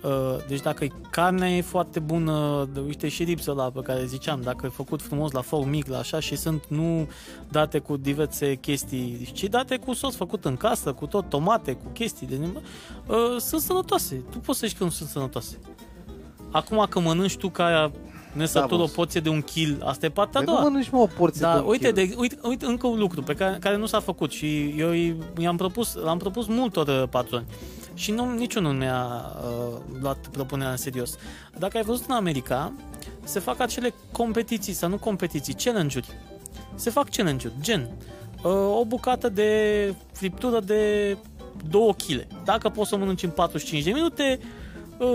[0.02, 4.40] uh, deci dacă carnea e foarte bună, de- uite și ripsul ăla pe care ziceam,
[4.42, 7.08] dacă e făcut frumos la foc mic, la așa și sunt nu
[7.50, 11.86] date cu diverse chestii, ci date cu sos făcut în casă, cu tot tomate, cu
[11.92, 12.60] chestii de nimă,
[13.06, 14.22] uh, sunt sănătoase.
[14.30, 15.58] Tu poți să zici că nu sunt sănătoase.
[16.50, 17.90] Acum că mănânci tu ca
[18.38, 18.92] aia nesătur Da, o boss.
[18.94, 20.68] porție de un kil, asta e partea a Păi nu doua.
[20.70, 21.94] mănânci mă o porție Da, de un uite, kil.
[21.94, 25.16] de, uite, uite, încă un lucru pe care, care nu s-a făcut și eu i-
[25.38, 27.44] i-am propus, l-am propus multor uh, patroni
[27.94, 29.06] și nu, niciunul nu mi-a
[29.44, 31.16] uh, luat propunerea în serios.
[31.58, 32.72] Dacă ai văzut în America,
[33.24, 36.08] se fac acele competiții, sau nu competiții, challenge-uri.
[36.74, 37.88] Se fac challenge-uri, gen
[38.42, 41.16] uh, o bucată de friptură de
[41.70, 42.26] 2 kg.
[42.44, 44.46] Dacă poți să o mănânci în 45 de minute, uh,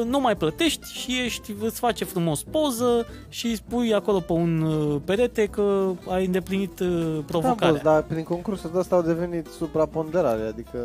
[0.05, 4.61] nu mai plătești și ești, îți face frumos poză și îi spui acolo pe un
[4.61, 7.69] uh, perete că ai îndeplinit uh, Da, provocarea.
[7.71, 10.77] boss, dar prin concursul de asta au devenit supraponderare, adică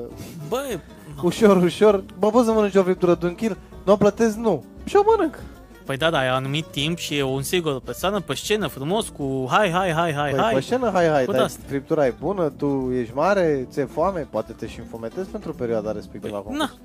[0.49, 0.79] Bă,
[1.23, 3.57] ușor, ușor, mă poți să mănânci o friptură de un kil?
[3.85, 4.37] Nu o plătesc?
[4.37, 4.65] Nu.
[4.85, 5.39] Și o mănânc.
[5.85, 9.47] păi da, da, ai anumit timp și e un sigur persoană pe scenă frumos cu
[9.51, 10.55] hai, hai, hai, hai, Păi hai.
[10.55, 11.61] pe scenă, hai, hai, Cu dar de-asta.
[11.67, 16.35] friptura e bună, tu ești mare, ți-e foame, poate te și înfometezi pentru perioada respectivă
[16.35, 16.71] la Păi, concurs.
[16.71, 16.77] na,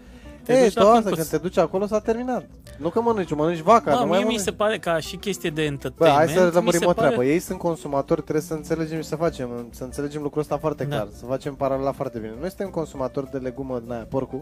[0.45, 1.15] te E, duci la tu asta, concurs.
[1.17, 2.45] când te duci acolo s-a terminat.
[2.77, 4.39] Nu că mănânci, mănânci vaca, Bă, nu mai mie mi mănânci.
[4.41, 6.25] se pare ca și chestie de Bă, entertainment.
[6.29, 7.25] hai să mi lămurim se o pare- treabă.
[7.25, 10.95] Ei sunt consumatori, trebuie să înțelegem și să facem, să înțelegem lucrul ăsta foarte Da.
[10.95, 12.31] clar, să facem paralela foarte bine.
[12.39, 14.41] Noi suntem consumatori de legumă din aia, porcul.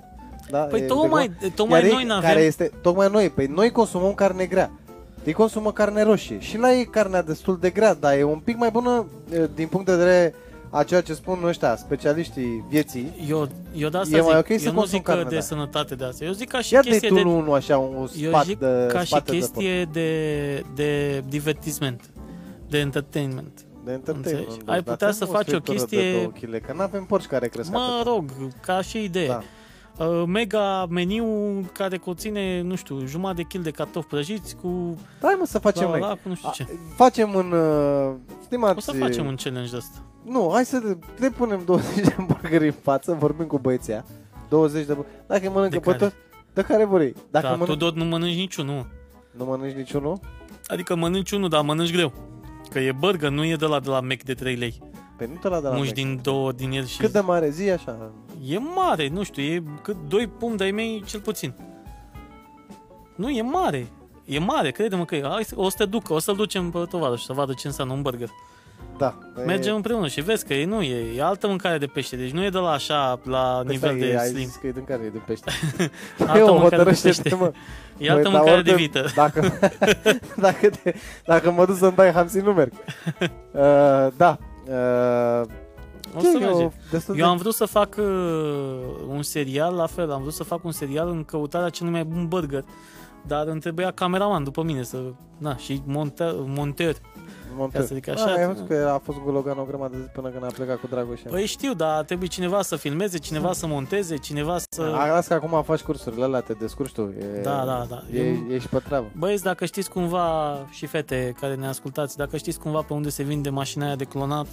[0.49, 1.51] Da, Păi e tocmai, legumă.
[1.55, 2.29] tocmai Iar ei, noi n-avem...
[2.29, 4.71] Care este, tocmai noi, păi noi consumăm carne grea.
[5.23, 6.39] Ei consumă carne roșie.
[6.39, 9.67] Și la ei carnea destul de grea, dar e un pic mai bună e, din
[9.67, 10.33] punct de vedere
[10.73, 13.25] a ceea ce spun ăștia, specialiștii vieții.
[13.29, 15.29] Eu, eu de asta E zic, mai ok să eu nu consum zic că carne,
[15.29, 15.41] de da.
[15.41, 16.25] sănătate de asta.
[16.25, 17.21] Eu zic ca și Ia de chestie tu de...
[17.23, 21.19] nu, nu așa un Eu spat zic de ca și spate de chestie de, de
[21.29, 22.09] divertisment,
[22.69, 23.65] de entertainment.
[23.73, 23.85] porc.
[23.85, 24.25] de entertainment.
[24.41, 24.63] Înțelegi?
[24.65, 26.73] bă, Ai dar putea ți-am să o faci o friptură de chestie- două kg, că
[26.75, 28.13] nu avem porci care cresc Mă atât.
[28.13, 29.27] rog, ca și idee.
[29.27, 29.41] Da.
[29.97, 31.25] Uh, mega meniu
[31.73, 35.83] care conține, nu știu, jumătate de kil de cartofi prăjiți cu Hai mă să facem
[35.83, 35.99] la, noi.
[35.99, 36.67] la, cu nu știu A, ce.
[36.95, 37.51] Facem un...
[37.51, 38.13] Uh,
[38.45, 39.97] stimați, O să facem un challenge de asta.
[40.25, 44.05] Nu, hai să le, le punem 20 de burgeri în față, vorbim cu băieții aia.
[44.49, 45.15] 20 de burgeri.
[45.27, 45.97] Dacă mănâncă De pe care?
[45.97, 46.13] tot,
[46.53, 47.15] de care vor ei?
[47.31, 48.87] Dacă Dar tu mănânc, tot nu mănânci niciunul.
[49.37, 50.19] nu mănânci niciunul?
[50.67, 52.13] Adică mănânci unul, dar mănânci greu.
[52.69, 54.81] Că e burger, nu e de la de la Mac de 3 lei.
[55.17, 55.93] Pe nu te la de la Muși Mac.
[55.95, 56.97] din două din el și...
[56.99, 58.11] Cât de mare zi așa?
[58.45, 61.53] E mare, nu știu, e cât doi pumni de-ai mei cel puțin.
[63.15, 63.87] Nu, e mare.
[64.25, 65.23] E mare, crede-mă că e.
[65.29, 67.93] Hai, să- o să te duc, o să-l ducem pe tovarăș să vadă ce înseamnă
[67.93, 68.29] un burger.
[68.97, 69.17] Da.
[69.45, 72.43] Mergem împreună și vezi că e, nu e, e altă mâncare de pește, deci nu
[72.43, 74.45] e de la așa, la Păi nivel stai, de ai slim.
[74.45, 75.03] zis că e din care?
[75.03, 75.51] E din pește.
[76.19, 77.35] Altă Eu, mâncare de hotărăște-te, pește.
[77.41, 77.51] mă.
[77.97, 79.05] E altă Băi, dar mâncare de orice- vită.
[79.15, 79.53] Dacă,
[80.45, 80.93] dacă, te,
[81.25, 82.71] dacă mă duc să-mi dai hamsi, nu merg.
[83.51, 84.37] Uh, da.
[84.67, 85.47] Uh,
[86.15, 86.61] O să e, merge.
[86.61, 88.05] eu, destul Eu de- am vrut să fac uh,
[89.07, 92.27] un serial, la fel, am vrut să fac un serial în căutarea celui mai bun
[92.27, 92.63] burger,
[93.27, 94.97] dar îmi trebuia cameraman după mine să,
[95.37, 96.95] na, și monter, monter.
[97.55, 97.79] Monter.
[97.81, 98.25] Ca să zic Ah, așa.
[98.33, 100.77] ai văzut că a fost cu Logan o grămadă de zi până când a plecat
[100.79, 101.19] cu Dragoș.
[101.29, 104.81] Păi știu, dar trebuie cineva să filmeze, cineva să monteze, cineva să...
[104.95, 107.01] A, las că acum faci cursurile alea, te descurci tu.
[107.19, 108.03] E, Da, da, da.
[108.13, 109.11] E, Eu- Ești pe treabă.
[109.17, 113.23] Băieți, dacă știți cumva, și fete care ne ascultați, dacă știți cumva pe unde se
[113.23, 114.47] vinde mașina aia de clonat,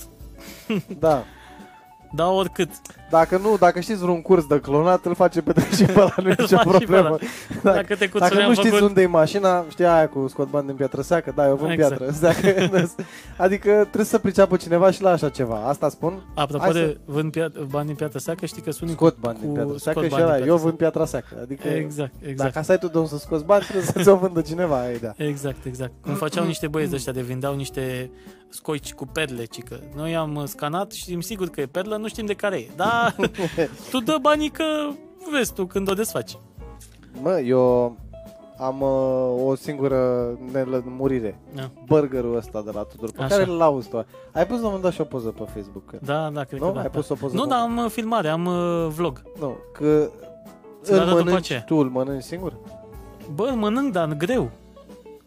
[0.99, 1.23] Da.
[2.13, 2.71] da oricât.
[3.11, 6.29] Dacă nu, dacă știți vreun curs de clonat, îl face pe și pe ăla, nu
[6.29, 7.07] e Îl nicio faci și pe problemă.
[7.09, 7.19] ăla.
[7.63, 8.89] Dacă, Dacă te dacă cuțuri nu am știți făcut...
[8.89, 11.33] unde e mașina, știi aia cu scot bani din piatră seacă?
[11.37, 11.97] Da, eu vând Exact.
[11.97, 12.17] piatră.
[12.29, 12.89] Dacă,
[13.37, 15.57] adică trebuie să priceapă cineva și la așa ceva.
[15.67, 16.23] Asta spun.
[16.35, 19.49] Apropo Hai de vând pia- bani din piatră seacă, știi că sunt Scot bani din
[19.49, 20.67] cu- piatră scot seacă și bani din ăla, piatră eu seacă.
[20.67, 21.27] vând piatra seacă.
[21.43, 22.53] Adică Exact, exact.
[22.55, 24.81] dacă ai tu de unde să scoți bani, trebuie să ți-o vândă cineva.
[24.81, 25.13] Aia, e da.
[25.17, 25.93] Exact, exact.
[26.03, 28.11] Cum făceau niște băieți ăștia de vindeau niște
[28.51, 29.81] scoici cu perle, cică.
[29.97, 32.69] Noi am scanat și știm sigur că e perlă, nu știm de care e.
[32.77, 33.15] Dar
[33.91, 34.65] tu dă banii că
[35.33, 36.39] vezi tu când o desfaci.
[37.23, 37.97] Mă, eu
[38.59, 41.39] am uh, o singură nelămurire.
[41.55, 43.29] Da, Burgerul ăsta de la Tudor, pe Așa.
[43.37, 44.05] care îl lauzi tu.
[44.33, 45.85] Ai pus la un moment dat și o poză pe Facebook.
[45.91, 46.67] că- da, da cred Nu?
[46.67, 46.81] că da.
[46.81, 49.23] Ai pus o poză Nu, pe- dar am uh, filmare, am uh, vlog.
[49.41, 50.11] Nu, că
[50.83, 51.63] Ți-l îl arăt după mănânci aceea.
[51.63, 52.53] tu, îl mănânci singur?
[53.35, 54.51] Bă, îl mănânc, dar greu.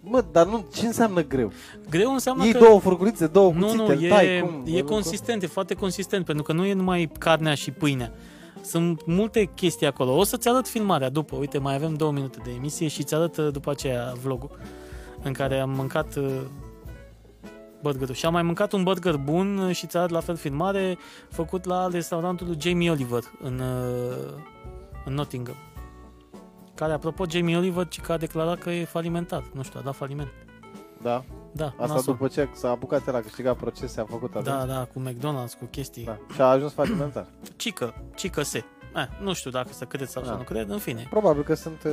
[0.03, 1.51] Mă, dar nu, ce înseamnă greu?
[1.89, 2.59] Greu înseamnă Iei că...
[2.59, 4.63] două furculițe, două Nu, cuțite, nu, îl e, tai, cum?
[4.65, 8.11] e consistent, e foarte consistent, pentru că nu e numai carnea și pâinea.
[8.61, 10.17] Sunt multe chestii acolo.
[10.17, 11.35] O să-ți arăt filmarea după.
[11.35, 14.59] Uite, mai avem două minute de emisie și ți arăt uh, după aceea vlogul
[15.23, 16.41] în care am mâncat uh,
[17.81, 18.15] burgerul.
[18.15, 20.97] Și am mai mâncat un burger bun și ți arăt la fel filmare
[21.29, 24.33] făcut la restaurantul lui Jamie Oliver în, uh,
[25.05, 25.55] în Nottingham.
[26.81, 29.43] Care, apropo, Jamie Oliver, ci că a declarat că e falimentar.
[29.53, 30.27] Nu știu, a dat faliment.
[31.01, 31.23] Da.
[31.51, 32.13] Da, Asta nasol.
[32.13, 34.45] după ce s-a apucat el a câștigat procese, a făcut atunci.
[34.45, 36.03] Da, da, cu McDonald's, cu chestii.
[36.03, 36.17] da.
[36.33, 37.25] Și a ajuns falimentar.
[37.55, 38.57] Cică, cică se.
[38.95, 40.35] Eh, nu știu dacă să cred sau să Da.
[40.35, 41.07] nu cred, în fine.
[41.09, 41.83] Probabil că sunt...
[41.85, 41.91] uh,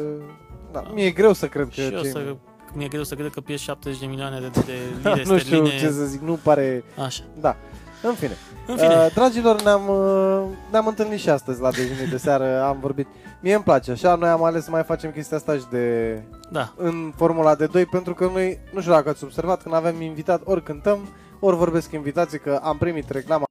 [0.72, 0.90] Da, Da.
[0.94, 1.70] mi-e greu să cred că...
[1.70, 2.36] Și eu cei- să,
[2.74, 4.72] mi-e greu să cred că pierzi 70 de milioane de, de
[5.10, 5.78] lire nu știu sterline.
[5.78, 6.84] ce să zic, nu pare...
[7.04, 7.22] Așa.
[7.40, 7.56] Da.
[8.02, 8.36] În fine.
[8.66, 12.80] În fine, Uh, dragilor, ne-am, uh, ne-am întâlnit și astăzi la dejunii de seară, am
[12.80, 13.06] vorbit.
[13.40, 16.72] Mie îmi place, așa, noi am ales să mai facem chestia asta și de, da.
[16.76, 20.40] în formula de 2, pentru că noi, nu știu dacă ați observat, când avem invitat,
[20.44, 21.08] ori cântăm,
[21.40, 23.44] ori vorbesc invitații, că am primit reclama.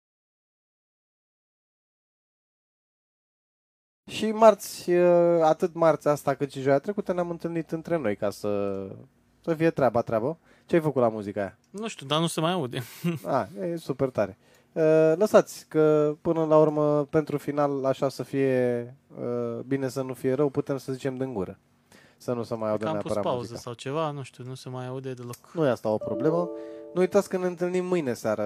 [4.10, 8.30] Și marți, uh, atât marți asta cât și joia trecută, ne-am întâlnit între noi ca
[8.30, 8.82] să,
[9.42, 10.38] să fie treaba, treabă.
[10.68, 11.58] Ce ai făcut la muzica aia?
[11.70, 12.84] Nu știu, dar nu se mai aude.
[13.26, 14.38] A, e super tare.
[14.72, 20.14] Uh, lăsați că până la urmă pentru final așa să fie uh, bine să nu
[20.14, 21.60] fie rău, putem să zicem din gură.
[22.18, 23.60] Să nu se mai audă Că am pus neapărat pauză muzica.
[23.60, 25.36] sau ceva, nu știu, nu se mai aude deloc.
[25.54, 26.50] Nu e asta o problemă.
[26.94, 28.46] Nu uitați că ne întâlnim mâine seară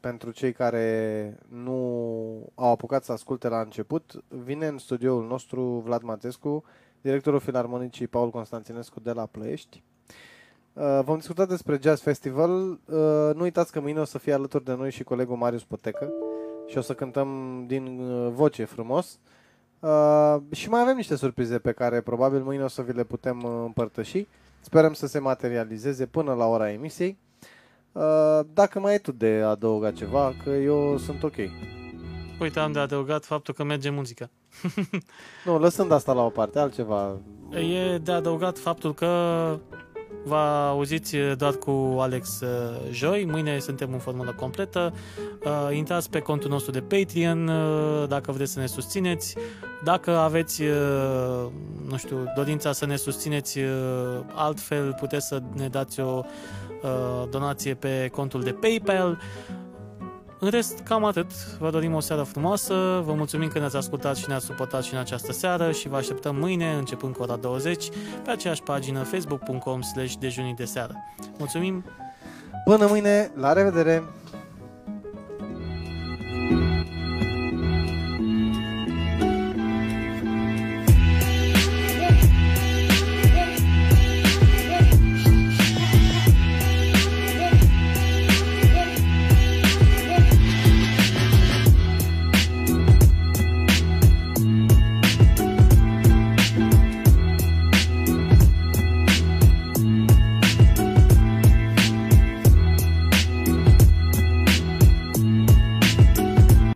[0.00, 1.72] pentru cei care nu
[2.54, 4.24] au apucat să asculte la început.
[4.28, 6.64] Vine în studioul nostru Vlad Matescu,
[7.00, 9.82] directorul Filarmonicii Paul Constantinescu de la Ploiești.
[10.80, 12.68] Uh, Vom discuta despre Jazz Festival.
[12.70, 16.12] Uh, Nu uitați că mâine o să fie alături de noi și colegul Marius Potecă
[16.66, 17.28] și o să cântăm
[17.66, 19.18] din uh, voce frumos.
[19.80, 23.42] Uh, și mai avem niște surprize pe care probabil mâine o să vi le putem
[23.44, 24.26] uh, împărtăși.
[24.60, 27.18] Sperăm să se materializeze până la ora emisiei.
[27.92, 31.36] Uh, Dacă mai ai tu de adăugat ceva, că eu sunt ok.
[32.40, 34.30] Uite, am de adăugat faptul că merge muzica.
[35.44, 37.16] Nu, lăsând asta la o parte, altceva.
[37.52, 39.08] E de adăugat faptul că
[40.24, 40.36] vă
[40.68, 42.48] auziți doar cu Alex uh,
[42.90, 44.94] joi, mâine suntem în formulă completă.
[45.44, 49.36] Uh, Intrați pe contul nostru de Patreon uh, dacă vreți să ne susțineți.
[49.84, 51.46] Dacă aveți, uh,
[51.88, 53.68] nu știu, dorința să ne susțineți uh,
[54.34, 56.22] altfel, puteți să ne dați o
[56.82, 59.18] uh, donație pe contul de PayPal.
[60.42, 61.30] În rest, cam atât.
[61.58, 65.00] Vă dorim o seară frumoasă, vă mulțumim că ne-ați ascultat și ne-ați suportat și în
[65.00, 67.88] această seară și vă așteptăm mâine, începând cu ora 20,
[68.24, 70.94] pe aceeași pagină facebook.com slash dejunii de seară.
[71.38, 71.84] Mulțumim!
[72.64, 74.02] Până mâine, la revedere!